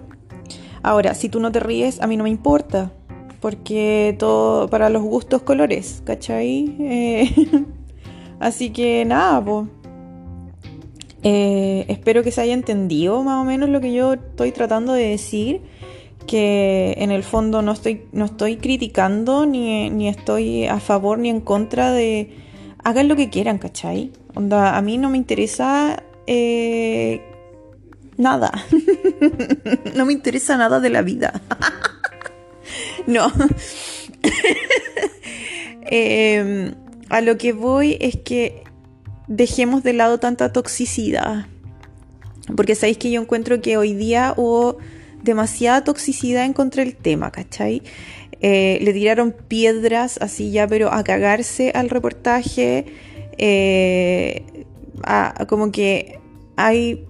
Ahora, 0.82 1.14
si 1.14 1.30
tú 1.30 1.40
no 1.40 1.52
te 1.52 1.60
ríes, 1.60 2.02
a 2.02 2.08
mí 2.08 2.18
no 2.18 2.24
me 2.24 2.32
importa 2.32 2.92
porque 3.40 4.16
todo 4.20 4.70
para 4.70 4.90
los 4.90 5.04
gustos 5.04 5.42
colores, 5.44 6.02
¿cachai? 6.06 6.76
Eh, 6.80 7.66
así 8.40 8.72
que 8.72 9.06
nada, 9.06 9.44
pues. 9.44 9.68
espero 11.24 12.24
que 12.24 12.32
se 12.32 12.42
haya 12.42 12.54
entendido 12.54 13.24
más 13.24 13.42
o 13.42 13.46
menos 13.46 13.70
lo 13.70 13.82
que 13.82 13.94
yo 13.94 14.14
estoy 14.14 14.52
tratando 14.52 14.94
de 14.94 15.10
decir. 15.10 15.62
Que 16.28 16.94
en 17.00 17.10
el 17.10 17.24
fondo 17.24 17.64
no 17.64 17.72
estoy, 17.72 18.04
no 18.12 18.26
estoy 18.26 18.58
criticando 18.58 19.48
ni, 19.48 19.90
ni 19.90 20.10
estoy 20.10 20.68
a 20.68 20.80
favor 20.80 21.18
ni 21.18 21.30
en 21.30 21.42
contra 21.42 21.92
de. 21.92 22.36
Hagan 22.84 23.08
lo 23.08 23.16
que 23.16 23.30
quieran, 23.30 23.58
¿cachai? 23.58 24.12
A 24.36 24.82
mí 24.82 24.98
no 24.98 25.10
me 25.10 25.18
interesa 25.18 26.04
eh, 26.28 27.22
nada. 28.18 28.52
no 29.96 30.06
me 30.06 30.14
interesa 30.14 30.58
nada 30.58 30.80
de 30.80 30.90
la 30.92 31.02
vida. 31.02 31.42
No. 33.08 33.32
Em, 35.92 36.76
a 37.10 37.22
lo 37.22 37.40
que 37.40 37.52
voy 37.52 37.98
es 38.00 38.16
que 38.18 38.64
dejemos 39.28 39.82
de 39.82 39.94
lado 39.94 40.20
tanta 40.20 40.54
toxicidad. 40.54 41.48
Porque 42.56 42.76
sabéis 42.76 43.00
que 43.00 43.10
yo 43.10 43.20
encuentro 43.22 43.60
que 43.62 43.78
hoy 43.78 43.94
día 43.94 44.36
hubo 44.38 44.78
demasiada 45.24 45.84
toxicidad 45.84 46.46
en 46.46 46.54
contra 46.54 46.84
del 46.84 46.96
tema, 46.96 47.32
¿cachai? 47.32 47.82
Eh, 48.42 48.80
le 48.82 48.94
tiraron 48.94 49.32
piedras 49.32 50.18
así 50.22 50.52
ya, 50.52 50.68
pero 50.68 50.94
a 50.94 51.04
cagarse 51.04 51.72
al 51.74 51.90
reportaje. 51.90 52.86
Eh, 53.38 54.66
como 55.48 55.72
que 55.72 56.20
hay 56.56 57.06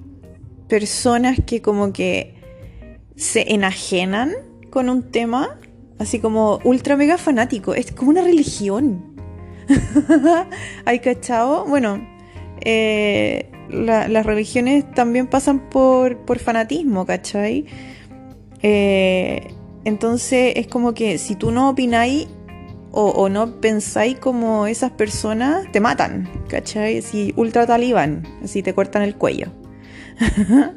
personas 0.67 1.38
que 1.45 1.62
como 1.62 1.91
que 1.91 2.36
se 3.15 3.54
enajenan 3.54 4.32
con 4.69 4.89
un 4.89 5.12
tema 5.12 5.60
así 6.00 6.20
como 6.20 6.60
ultra 6.64 6.98
mega 6.98 7.18
fanático. 7.18 7.76
Es 7.76 7.92
como 7.92 8.12
una 8.12 8.22
religión. 8.22 9.16
¿Hay 10.86 11.00
cachao? 11.00 11.66
Bueno, 11.66 12.02
eh, 12.62 13.52
las 13.70 14.26
religiones 14.26 14.90
también 14.92 15.28
pasan 15.28 15.70
por, 15.70 16.18
por 16.26 16.40
fanatismo, 16.40 17.06
¿cachai? 17.06 17.66
Eh, 18.62 19.54
entonces 19.86 20.54
es 20.56 20.68
como 20.68 20.94
que 20.94 21.18
si 21.18 21.36
tú 21.36 21.52
no 21.52 21.70
opináis 21.70 22.28
o, 22.92 23.30
no 23.30 23.62
pensáis 23.62 24.18
como 24.18 24.66
esas 24.66 24.92
personas, 24.92 25.72
te 25.72 25.80
matan, 25.80 26.28
¿cachai? 26.48 27.04
Si 27.04 27.34
ultra 27.38 27.68
talibán, 27.68 28.24
así 28.44 28.64
te 28.64 28.74
cortan 28.74 29.04
el 29.04 29.16
cuello. 29.16 29.52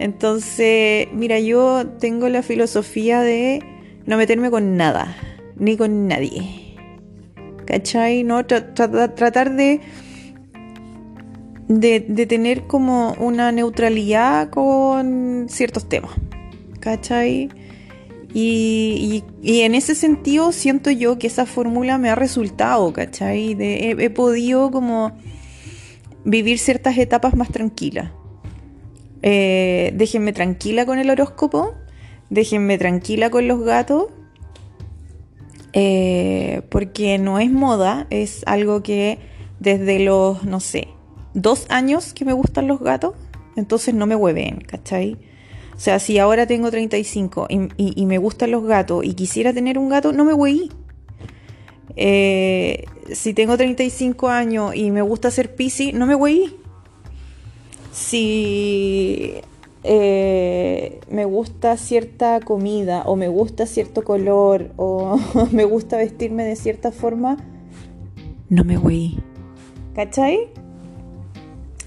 Entonces, 0.00 1.06
mira, 1.12 1.38
yo 1.38 1.86
tengo 2.00 2.28
la 2.28 2.42
filosofía 2.42 3.20
de 3.20 3.62
no 4.10 4.18
meterme 4.18 4.50
con 4.50 4.76
nada, 4.76 5.16
ni 5.56 5.78
con 5.78 6.06
nadie. 6.06 6.70
¿cachai? 7.70 8.24
¿No? 8.24 8.44
tratar 8.44 9.54
de, 9.54 9.80
de, 11.68 12.26
tener 12.26 12.66
como 12.66 13.12
una 13.20 13.52
neutralidad 13.52 14.50
con 14.50 15.46
ciertos 15.48 15.88
temas, 15.88 16.10
¿cachai? 16.80 17.48
Y, 18.34 19.22
en 19.42 19.74
ese 19.76 19.94
sentido 19.94 20.50
siento 20.50 20.90
yo 20.90 21.18
que 21.18 21.28
esa 21.28 21.46
fórmula 21.46 21.96
me 21.98 22.10
ha 22.10 22.16
resultado, 22.16 22.92
¿cachai? 22.92 23.56
he, 23.60 24.10
podido 24.10 24.72
como 24.72 25.12
vivir 26.24 26.58
ciertas 26.58 26.98
etapas 26.98 27.36
más 27.36 27.50
tranquilas. 27.50 28.10
Eh, 29.22 29.92
déjenme 29.94 30.32
tranquila 30.32 30.86
con 30.86 30.98
el 30.98 31.10
horóscopo, 31.10 31.74
déjenme 32.30 32.78
tranquila 32.78 33.30
con 33.30 33.46
los 33.46 33.60
gatos, 33.60 34.06
eh, 35.72 36.62
porque 36.70 37.18
no 37.18 37.38
es 37.38 37.50
moda, 37.50 38.06
es 38.10 38.42
algo 38.46 38.82
que 38.82 39.18
desde 39.58 40.00
los, 40.00 40.44
no 40.44 40.60
sé, 40.60 40.88
dos 41.34 41.66
años 41.68 42.14
que 42.14 42.24
me 42.24 42.32
gustan 42.32 42.66
los 42.66 42.80
gatos, 42.80 43.14
entonces 43.56 43.94
no 43.94 44.06
me 44.06 44.16
hueven, 44.16 44.60
¿cachai? 44.60 45.18
O 45.76 45.82
sea, 45.82 45.98
si 45.98 46.18
ahora 46.18 46.46
tengo 46.46 46.70
35 46.70 47.48
y, 47.76 48.06
me 48.06 48.18
gustan 48.18 48.50
los 48.50 48.64
gatos 48.64 49.04
y 49.04 49.14
quisiera 49.14 49.52
tener 49.52 49.78
un 49.78 49.88
gato, 49.88 50.12
no 50.12 50.26
me 50.26 50.34
hueí. 50.34 50.70
Eh, 51.96 52.84
si 53.12 53.32
tengo 53.32 53.56
35 53.56 54.28
años 54.28 54.74
y 54.74 54.90
me 54.90 55.00
gusta 55.00 55.28
hacer 55.28 55.54
piscis, 55.54 55.94
no 55.94 56.06
me 56.06 56.14
hueí. 56.14 56.54
Si 57.92 59.36
eh, 59.82 61.00
me 61.10 61.24
gusta 61.24 61.76
cierta 61.76 62.40
comida 62.40 63.02
o 63.06 63.16
me 63.16 63.28
gusta 63.28 63.66
cierto 63.66 64.04
color 64.04 64.72
o 64.76 65.18
me 65.52 65.64
gusta 65.64 65.96
vestirme 65.96 66.44
de 66.44 66.56
cierta 66.56 66.92
forma, 66.92 67.36
no 68.50 68.64
me 68.64 68.76
voy. 68.76 69.18
¿Cachai? 69.94 70.48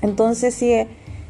Entonces, 0.01 0.53
si, 0.53 0.73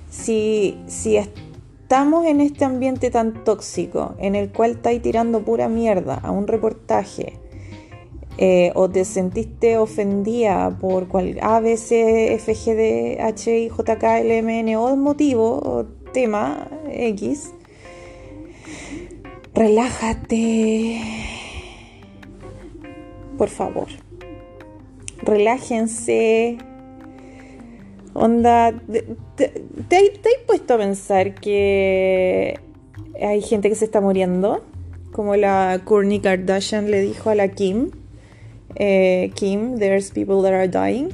si, 0.10 0.78
si 0.88 1.17
estamos 1.17 2.26
en 2.26 2.41
este 2.41 2.65
ambiente 2.65 3.10
tan 3.12 3.43
tóxico 3.43 4.15
en 4.19 4.36
el 4.36 4.52
cual 4.52 4.71
estáis 4.71 5.02
tirando 5.02 5.43
pura 5.43 5.69
mierda 5.69 6.15
a 6.15 6.32
un 6.32 6.47
reportaje 6.47 7.39
eh, 8.38 8.71
o 8.76 8.89
te 8.89 9.06
sentiste 9.06 9.78
ofendida 9.78 10.78
por 10.80 11.08
cual 11.08 11.38
A, 11.41 11.60
B, 11.60 11.78
C, 11.78 12.34
F, 12.34 12.54
G, 12.54 12.76
D, 12.76 13.17
H, 13.21 13.60
I, 13.60 13.69
J, 13.69 13.97
K, 13.99 14.19
L, 14.21 14.38
M, 14.38 14.60
N 14.60 14.78
o 14.78 14.95
motivo 14.95 15.86
tema 16.13 16.67
X, 16.89 17.52
relájate. 19.54 21.02
Por 23.38 23.49
favor. 23.49 23.88
Relájense. 25.23 26.58
Onda, 28.13 28.73
¿te, 29.36 29.47
te, 29.89 29.97
has 29.97 30.45
puesto 30.45 30.76
a 30.76 30.78
pensar 30.78 31.34
que 31.34 32.60
hay 33.19 33.41
gente 33.41 33.69
que 33.69 33.76
se 33.76 33.86
está 33.86 34.02
muriendo? 34.02 34.63
Como 35.12 35.36
la 35.36 35.82
Kourtney 35.84 36.19
Kardashian 36.19 36.91
le 36.91 37.02
dijo 37.02 37.32
a 37.32 37.36
la 37.36 37.47
Kim. 37.47 37.91
Eh, 38.76 39.32
Kim, 39.36 39.78
there's 39.78 40.12
people 40.12 40.41
that 40.43 40.54
are 40.54 40.67
dying. 40.67 41.10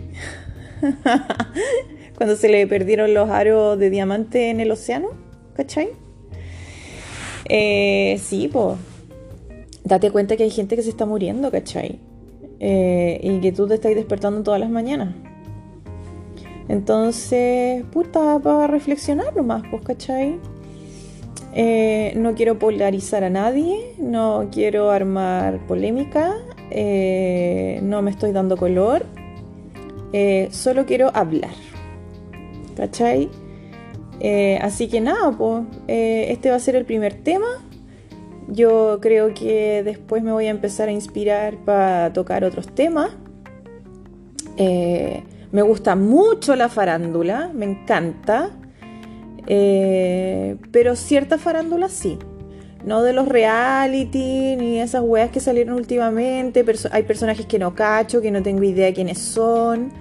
Cuando 2.19 2.36
se 2.36 2.49
le 2.49 2.67
perdieron 2.67 3.13
los 3.13 3.29
aros 3.29 3.79
de 3.79 3.89
diamante 3.89 4.49
en 4.49 4.60
el 4.60 4.69
océano, 4.71 5.12
¿cachai? 5.53 5.91
Eh, 7.45 8.19
sí, 8.21 8.49
pues. 8.51 8.77
Date 9.86 10.12
cuenta 10.12 10.36
que 10.36 10.43
hay 10.43 10.49
gente 10.49 10.75
que 10.75 10.82
se 10.82 10.89
está 10.89 11.05
muriendo, 11.05 11.49
¿cachai? 11.49 11.97
Eh, 12.60 13.21
y 13.23 13.39
que 13.39 13.53
tú 13.53 13.69
te 13.69 13.75
estás 13.75 13.95
despertando 13.95 14.43
todas 14.43 14.60
las 14.60 14.69
mañanas. 14.69 15.15
Entonces, 16.67 17.86
puta, 17.86 18.38
para 18.39 18.67
reflexionar 18.67 19.34
nomás, 19.34 19.63
pues, 19.71 19.82
¿cachai? 19.84 20.39
Eh, 21.55 22.12
no 22.17 22.36
quiero 22.36 22.60
polarizar 22.60 23.23
a 23.23 23.29
nadie, 23.29 23.93
no 23.97 24.49
quiero 24.51 24.91
armar 24.91 25.65
polémica, 25.67 26.36
eh, 26.69 27.79
no 27.82 28.01
me 28.01 28.12
estoy 28.12 28.34
dando 28.34 28.58
color, 28.58 29.05
solo 30.51 30.86
quiero 30.86 31.12
hablar. 31.13 31.68
¿Cachai? 32.79 33.29
así 34.61 34.89
que 34.89 34.99
nada, 34.99 35.31
pues 35.31 35.63
este 35.87 36.49
va 36.49 36.55
a 36.55 36.59
ser 36.59 36.75
el 36.75 36.85
primer 36.85 37.13
tema. 37.13 37.47
Yo 38.47 38.99
creo 39.01 39.33
que 39.33 39.83
después 39.83 40.23
me 40.23 40.31
voy 40.31 40.47
a 40.47 40.49
empezar 40.49 40.89
a 40.89 40.91
inspirar 40.91 41.57
para 41.65 42.11
tocar 42.11 42.43
otros 42.43 42.67
temas. 42.73 43.11
me 44.57 45.61
gusta 45.61 45.95
mucho 45.95 46.55
la 46.55 46.67
farándula, 46.69 47.51
me 47.53 47.65
encanta. 47.65 48.51
Eh, 49.51 50.57
pero 50.71 50.95
ciertas 50.95 51.41
farándulas 51.41 51.91
sí. 51.91 52.17
No 52.85 53.01
de 53.01 53.13
los 53.13 53.27
reality 53.27 54.55
ni 54.55 54.79
esas 54.79 55.01
weas 55.03 55.31
que 55.31 55.39
salieron 55.39 55.75
últimamente. 55.75 56.63
hay 56.91 57.03
personajes 57.03 57.45
que 57.45 57.59
no 57.59 57.75
cacho, 57.75 58.21
que 58.21 58.31
no 58.31 58.41
tengo 58.41 58.63
idea 58.63 58.93
quiénes 58.93 59.17
son. 59.17 59.91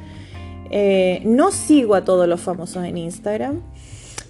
Eh, 0.70 1.22
no 1.24 1.50
sigo 1.50 1.94
a 1.94 2.04
todos 2.04 2.28
los 2.28 2.40
famosos 2.40 2.85
en 2.85 2.96
Instagram. 2.96 3.62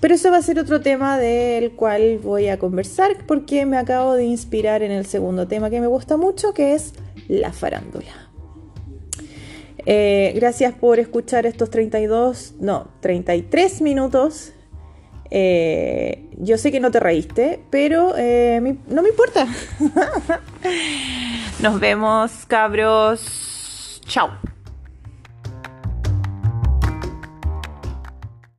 Pero 0.00 0.14
eso 0.14 0.30
va 0.30 0.36
a 0.36 0.42
ser 0.42 0.60
otro 0.60 0.80
tema 0.80 1.18
del 1.18 1.72
cual 1.72 2.18
voy 2.18 2.48
a 2.48 2.58
conversar 2.58 3.16
porque 3.26 3.66
me 3.66 3.76
acabo 3.76 4.14
de 4.14 4.24
inspirar 4.24 4.82
en 4.82 4.92
el 4.92 5.06
segundo 5.06 5.48
tema 5.48 5.70
que 5.70 5.80
me 5.80 5.88
gusta 5.88 6.16
mucho, 6.16 6.54
que 6.54 6.74
es 6.74 6.94
la 7.26 7.52
farándula. 7.52 8.30
Eh, 9.86 10.32
gracias 10.36 10.74
por 10.74 11.00
escuchar 11.00 11.46
estos 11.46 11.70
32, 11.70 12.54
no, 12.60 12.88
33 13.00 13.80
minutos 13.80 14.52
eh, 15.30 16.24
yo 16.38 16.56
sé 16.56 16.72
que 16.72 16.80
no 16.80 16.90
te 16.90 17.00
reíste, 17.00 17.60
pero 17.70 18.14
no 18.88 19.02
me 19.02 19.08
importa. 19.08 19.46
Nos 21.60 21.80
vemos, 21.80 22.30
cabros. 22.46 24.00
Chao. 24.06 24.30